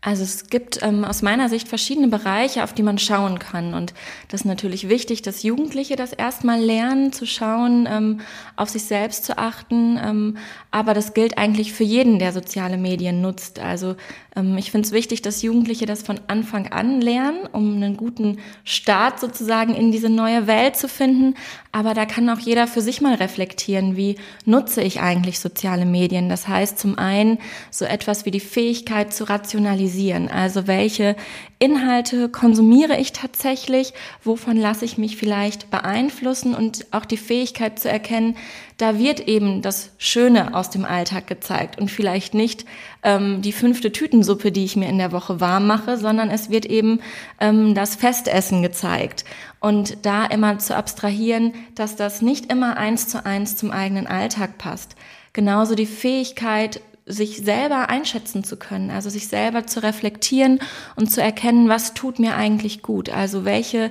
Also 0.00 0.22
es 0.22 0.46
gibt 0.46 0.80
ähm, 0.82 1.04
aus 1.04 1.22
meiner 1.22 1.48
Sicht 1.48 1.66
verschiedene 1.66 2.06
Bereiche, 2.06 2.62
auf 2.62 2.72
die 2.72 2.84
man 2.84 2.98
schauen 2.98 3.40
kann. 3.40 3.74
Und 3.74 3.94
das 4.28 4.42
ist 4.42 4.44
natürlich 4.44 4.88
wichtig, 4.88 5.22
dass 5.22 5.42
Jugendliche 5.42 5.96
das 5.96 6.12
erstmal 6.12 6.60
lernen, 6.60 7.12
zu 7.12 7.26
schauen, 7.26 7.88
ähm, 7.90 8.20
auf 8.54 8.68
sich 8.68 8.84
selbst 8.84 9.24
zu 9.24 9.38
achten. 9.38 9.98
Ähm, 10.00 10.36
aber 10.70 10.94
das 10.94 11.14
gilt 11.14 11.36
eigentlich 11.36 11.72
für 11.72 11.82
jeden, 11.82 12.20
der 12.20 12.32
soziale 12.32 12.78
Medien 12.78 13.20
nutzt. 13.20 13.58
Also 13.58 13.96
ähm, 14.36 14.56
ich 14.56 14.70
finde 14.70 14.86
es 14.86 14.92
wichtig, 14.92 15.20
dass 15.22 15.42
Jugendliche 15.42 15.84
das 15.84 16.04
von 16.04 16.20
Anfang 16.28 16.68
an 16.68 17.00
lernen, 17.00 17.48
um 17.50 17.74
einen 17.74 17.96
guten 17.96 18.38
Start 18.62 19.18
sozusagen 19.18 19.74
in 19.74 19.90
diese 19.90 20.10
neue 20.10 20.46
Welt 20.46 20.76
zu 20.76 20.86
finden. 20.86 21.34
Aber 21.72 21.92
da 21.94 22.06
kann 22.06 22.30
auch 22.30 22.38
jeder 22.38 22.68
für 22.68 22.82
sich 22.82 23.00
mal 23.00 23.14
reflektieren, 23.14 23.96
wie 23.96 24.14
nutze 24.44 24.80
ich 24.80 25.00
eigentlich 25.00 25.40
soziale 25.40 25.86
Medien. 25.86 26.28
Das 26.28 26.46
heißt 26.46 26.78
zum 26.78 26.96
einen 26.98 27.38
so 27.72 27.84
etwas 27.84 28.26
wie 28.26 28.30
die 28.30 28.38
Fähigkeit 28.38 29.12
zu 29.12 29.24
rationalisieren. 29.24 29.87
Also 30.28 30.66
welche 30.66 31.16
Inhalte 31.58 32.28
konsumiere 32.28 32.96
ich 32.98 33.12
tatsächlich, 33.12 33.92
wovon 34.22 34.56
lasse 34.56 34.84
ich 34.84 34.98
mich 34.98 35.16
vielleicht 35.16 35.70
beeinflussen 35.70 36.54
und 36.54 36.86
auch 36.92 37.04
die 37.04 37.16
Fähigkeit 37.16 37.78
zu 37.78 37.88
erkennen, 37.88 38.36
da 38.76 38.98
wird 38.98 39.20
eben 39.20 39.60
das 39.60 39.90
Schöne 39.98 40.54
aus 40.54 40.70
dem 40.70 40.84
Alltag 40.84 41.26
gezeigt 41.26 41.80
und 41.80 41.90
vielleicht 41.90 42.32
nicht 42.32 42.64
ähm, 43.02 43.42
die 43.42 43.52
fünfte 43.52 43.90
Tütensuppe, 43.90 44.52
die 44.52 44.64
ich 44.64 44.76
mir 44.76 44.88
in 44.88 44.98
der 44.98 45.10
Woche 45.10 45.40
warm 45.40 45.66
mache, 45.66 45.96
sondern 45.96 46.30
es 46.30 46.48
wird 46.48 46.64
eben 46.64 47.00
ähm, 47.40 47.74
das 47.74 47.96
Festessen 47.96 48.62
gezeigt. 48.62 49.24
Und 49.60 50.06
da 50.06 50.24
immer 50.26 50.58
zu 50.58 50.76
abstrahieren, 50.76 51.54
dass 51.74 51.96
das 51.96 52.22
nicht 52.22 52.52
immer 52.52 52.76
eins 52.76 53.08
zu 53.08 53.26
eins 53.26 53.56
zum 53.56 53.72
eigenen 53.72 54.06
Alltag 54.06 54.58
passt. 54.58 54.94
Genauso 55.32 55.74
die 55.74 55.86
Fähigkeit, 55.86 56.80
sich 57.08 57.38
selber 57.38 57.88
einschätzen 57.88 58.44
zu 58.44 58.56
können, 58.56 58.90
also 58.90 59.10
sich 59.10 59.28
selber 59.28 59.66
zu 59.66 59.82
reflektieren 59.82 60.60
und 60.94 61.10
zu 61.10 61.22
erkennen, 61.22 61.68
was 61.68 61.94
tut 61.94 62.18
mir 62.18 62.36
eigentlich 62.36 62.82
gut. 62.82 63.08
Also 63.08 63.44
welche 63.44 63.90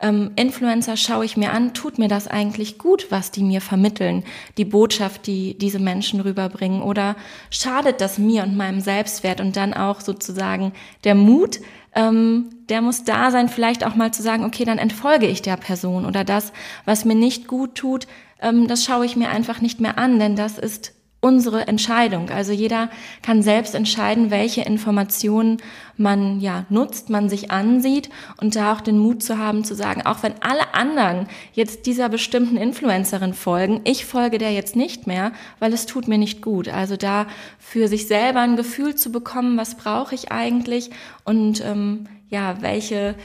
ähm, 0.00 0.32
Influencer 0.36 0.96
schaue 0.96 1.24
ich 1.24 1.36
mir 1.36 1.52
an, 1.52 1.74
tut 1.74 1.98
mir 1.98 2.08
das 2.08 2.28
eigentlich 2.28 2.78
gut, 2.78 3.06
was 3.10 3.30
die 3.30 3.42
mir 3.42 3.60
vermitteln, 3.60 4.22
die 4.58 4.64
Botschaft, 4.64 5.26
die 5.26 5.56
diese 5.56 5.78
Menschen 5.78 6.20
rüberbringen, 6.20 6.82
oder 6.82 7.16
schadet 7.50 8.00
das 8.00 8.18
mir 8.18 8.42
und 8.42 8.56
meinem 8.56 8.80
Selbstwert? 8.80 9.40
Und 9.40 9.56
dann 9.56 9.74
auch 9.74 10.00
sozusagen 10.00 10.72
der 11.04 11.14
Mut, 11.14 11.60
ähm, 11.94 12.50
der 12.68 12.82
muss 12.82 13.04
da 13.04 13.30
sein, 13.30 13.48
vielleicht 13.48 13.84
auch 13.84 13.94
mal 13.94 14.12
zu 14.12 14.22
sagen, 14.22 14.44
okay, 14.44 14.64
dann 14.64 14.78
entfolge 14.78 15.26
ich 15.26 15.42
der 15.42 15.56
Person 15.56 16.04
oder 16.04 16.22
das, 16.22 16.52
was 16.84 17.04
mir 17.04 17.14
nicht 17.14 17.48
gut 17.48 17.74
tut, 17.74 18.06
ähm, 18.40 18.68
das 18.68 18.84
schaue 18.84 19.06
ich 19.06 19.16
mir 19.16 19.30
einfach 19.30 19.60
nicht 19.60 19.80
mehr 19.80 19.98
an, 19.98 20.18
denn 20.18 20.36
das 20.36 20.58
ist 20.58 20.92
unsere 21.20 21.66
Entscheidung. 21.66 22.30
Also 22.30 22.52
jeder 22.52 22.90
kann 23.22 23.42
selbst 23.42 23.74
entscheiden, 23.74 24.30
welche 24.30 24.60
Informationen 24.60 25.56
man 25.96 26.40
ja 26.40 26.64
nutzt, 26.68 27.10
man 27.10 27.28
sich 27.28 27.50
ansieht 27.50 28.08
und 28.40 28.54
da 28.54 28.72
auch 28.72 28.80
den 28.80 28.98
Mut 28.98 29.22
zu 29.22 29.36
haben 29.36 29.64
zu 29.64 29.74
sagen, 29.74 30.06
auch 30.06 30.22
wenn 30.22 30.40
alle 30.40 30.74
anderen 30.74 31.26
jetzt 31.52 31.86
dieser 31.86 32.08
bestimmten 32.08 32.56
Influencerin 32.56 33.34
folgen, 33.34 33.80
ich 33.82 34.04
folge 34.04 34.38
der 34.38 34.52
jetzt 34.52 34.76
nicht 34.76 35.08
mehr, 35.08 35.32
weil 35.58 35.72
es 35.72 35.86
tut 35.86 36.06
mir 36.06 36.18
nicht 36.18 36.40
gut. 36.40 36.68
Also 36.68 36.96
da 36.96 37.26
für 37.58 37.88
sich 37.88 38.06
selber 38.06 38.40
ein 38.40 38.56
Gefühl 38.56 38.94
zu 38.94 39.10
bekommen, 39.10 39.56
was 39.56 39.76
brauche 39.76 40.14
ich 40.14 40.30
eigentlich 40.30 40.90
und 41.24 41.64
ähm, 41.64 42.06
ja, 42.30 42.60
welche 42.60 43.16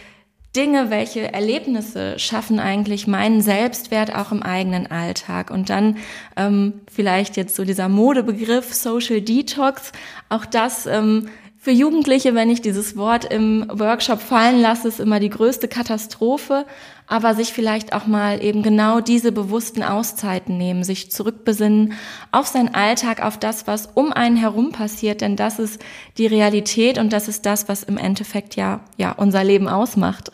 Dinge, 0.55 0.91
welche 0.91 1.33
Erlebnisse 1.33 2.19
schaffen 2.19 2.59
eigentlich 2.59 3.07
meinen 3.07 3.41
Selbstwert 3.41 4.13
auch 4.15 4.31
im 4.31 4.43
eigenen 4.43 4.89
Alltag? 4.89 5.49
Und 5.49 5.69
dann 5.69 5.97
ähm, 6.37 6.81
vielleicht 6.91 7.37
jetzt 7.37 7.55
so 7.55 7.65
dieser 7.65 7.89
Modebegriff 7.89 8.73
Social 8.73 9.21
Detox, 9.21 9.91
auch 10.29 10.45
das 10.45 10.85
ähm, 10.85 11.29
für 11.57 11.71
Jugendliche, 11.71 12.35
wenn 12.35 12.49
ich 12.49 12.61
dieses 12.61 12.97
Wort 12.97 13.23
im 13.23 13.65
Workshop 13.71 14.19
fallen 14.19 14.61
lasse, 14.61 14.89
ist 14.89 14.99
immer 14.99 15.21
die 15.21 15.29
größte 15.29 15.69
Katastrophe, 15.69 16.65
aber 17.13 17.35
sich 17.35 17.53
vielleicht 17.53 17.93
auch 17.93 18.07
mal 18.07 18.43
eben 18.43 18.63
genau 18.63 18.99
diese 18.99 19.31
bewussten 19.31 19.83
Auszeiten 19.83 20.57
nehmen, 20.57 20.83
sich 20.83 21.11
zurückbesinnen 21.11 21.93
auf 22.31 22.47
seinen 22.47 22.73
Alltag, 22.73 23.21
auf 23.23 23.37
das, 23.37 23.67
was 23.67 23.89
um 23.93 24.11
einen 24.11 24.35
herum 24.35 24.71
passiert, 24.71 25.21
denn 25.21 25.35
das 25.35 25.59
ist 25.59 25.79
die 26.17 26.25
Realität 26.25 26.97
und 26.97 27.13
das 27.13 27.27
ist 27.27 27.45
das, 27.45 27.69
was 27.69 27.83
im 27.83 27.99
Endeffekt 27.99 28.55
ja, 28.55 28.79
ja 28.97 29.11
unser 29.11 29.43
Leben 29.43 29.69
ausmacht. 29.69 30.31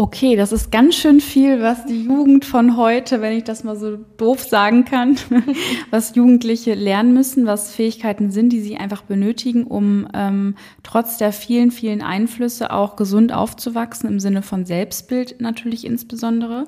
Okay, 0.00 0.34
das 0.34 0.50
ist 0.50 0.72
ganz 0.72 0.94
schön 0.94 1.20
viel, 1.20 1.60
was 1.60 1.84
die 1.84 2.04
Jugend 2.04 2.46
von 2.46 2.78
heute, 2.78 3.20
wenn 3.20 3.36
ich 3.36 3.44
das 3.44 3.64
mal 3.64 3.76
so 3.76 3.98
doof 4.16 4.40
sagen 4.40 4.86
kann, 4.86 5.18
was 5.90 6.14
Jugendliche 6.14 6.72
lernen 6.72 7.12
müssen, 7.12 7.44
was 7.44 7.74
Fähigkeiten 7.74 8.30
sind, 8.30 8.50
die 8.50 8.62
sie 8.62 8.78
einfach 8.78 9.02
benötigen, 9.02 9.64
um 9.64 10.08
ähm, 10.14 10.54
trotz 10.82 11.18
der 11.18 11.34
vielen, 11.34 11.70
vielen 11.70 12.00
Einflüsse 12.00 12.72
auch 12.72 12.96
gesund 12.96 13.34
aufzuwachsen, 13.34 14.08
im 14.08 14.20
Sinne 14.20 14.40
von 14.40 14.64
Selbstbild 14.64 15.38
natürlich 15.42 15.84
insbesondere. 15.84 16.64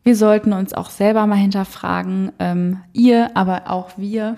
wir 0.06 0.14
sollten 0.14 0.52
uns 0.52 0.72
auch 0.72 0.88
selber 0.88 1.26
mal 1.26 1.34
hinterfragen, 1.34 2.30
ähm, 2.38 2.78
ihr, 2.92 3.36
aber 3.36 3.68
auch 3.68 3.98
wir, 3.98 4.36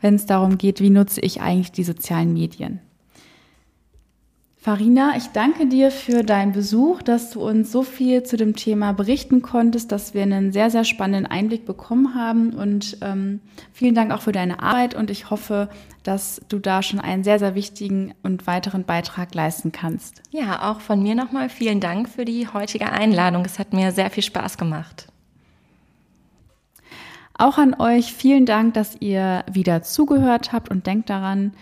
wenn 0.00 0.16
es 0.16 0.26
darum 0.26 0.58
geht, 0.58 0.80
wie 0.80 0.90
nutze 0.90 1.20
ich 1.20 1.40
eigentlich 1.40 1.70
die 1.70 1.84
sozialen 1.84 2.32
Medien. 2.32 2.80
Farina, 4.64 5.12
ich 5.14 5.26
danke 5.26 5.66
dir 5.66 5.90
für 5.90 6.22
deinen 6.22 6.52
Besuch, 6.52 7.02
dass 7.02 7.32
du 7.32 7.46
uns 7.46 7.70
so 7.70 7.82
viel 7.82 8.22
zu 8.22 8.38
dem 8.38 8.56
Thema 8.56 8.92
berichten 8.92 9.42
konntest, 9.42 9.92
dass 9.92 10.14
wir 10.14 10.22
einen 10.22 10.52
sehr, 10.52 10.70
sehr 10.70 10.84
spannenden 10.84 11.30
Einblick 11.30 11.66
bekommen 11.66 12.14
haben. 12.14 12.54
Und 12.54 12.96
ähm, 13.02 13.40
vielen 13.74 13.94
Dank 13.94 14.10
auch 14.10 14.22
für 14.22 14.32
deine 14.32 14.62
Arbeit 14.62 14.94
und 14.94 15.10
ich 15.10 15.28
hoffe, 15.28 15.68
dass 16.02 16.40
du 16.48 16.58
da 16.58 16.82
schon 16.82 16.98
einen 16.98 17.24
sehr, 17.24 17.38
sehr 17.38 17.54
wichtigen 17.54 18.14
und 18.22 18.46
weiteren 18.46 18.84
Beitrag 18.84 19.34
leisten 19.34 19.70
kannst. 19.70 20.22
Ja, 20.30 20.70
auch 20.70 20.80
von 20.80 21.02
mir 21.02 21.14
nochmal 21.14 21.50
vielen 21.50 21.80
Dank 21.80 22.08
für 22.08 22.24
die 22.24 22.48
heutige 22.48 22.90
Einladung. 22.90 23.44
Es 23.44 23.58
hat 23.58 23.74
mir 23.74 23.92
sehr 23.92 24.08
viel 24.08 24.22
Spaß 24.22 24.56
gemacht. 24.56 25.08
Auch 27.36 27.58
an 27.58 27.74
euch 27.78 28.14
vielen 28.14 28.46
Dank, 28.46 28.72
dass 28.72 28.96
ihr 28.98 29.44
wieder 29.52 29.82
zugehört 29.82 30.54
habt 30.54 30.70
und 30.70 30.86
denkt 30.86 31.10
daran, 31.10 31.52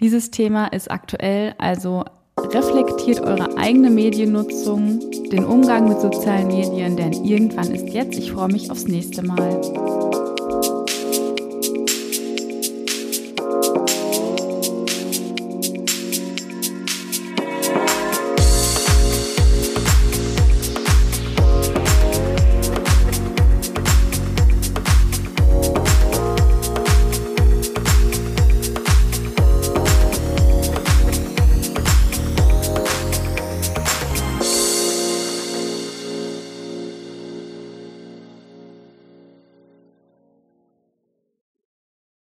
dieses 0.00 0.32
Thema 0.32 0.66
ist 0.66 0.90
aktuell, 0.90 1.54
also 1.58 2.04
reflektiert 2.38 3.20
eure 3.20 3.56
eigene 3.56 3.90
Mediennutzung, 3.90 5.00
den 5.30 5.44
Umgang 5.44 5.88
mit 5.88 6.00
sozialen 6.00 6.48
Medien, 6.48 6.96
denn 6.96 7.12
irgendwann 7.24 7.74
ist 7.74 7.88
jetzt. 7.88 8.18
Ich 8.18 8.32
freue 8.32 8.48
mich 8.48 8.70
aufs 8.70 8.86
nächste 8.86 9.22
Mal. 9.22 10.07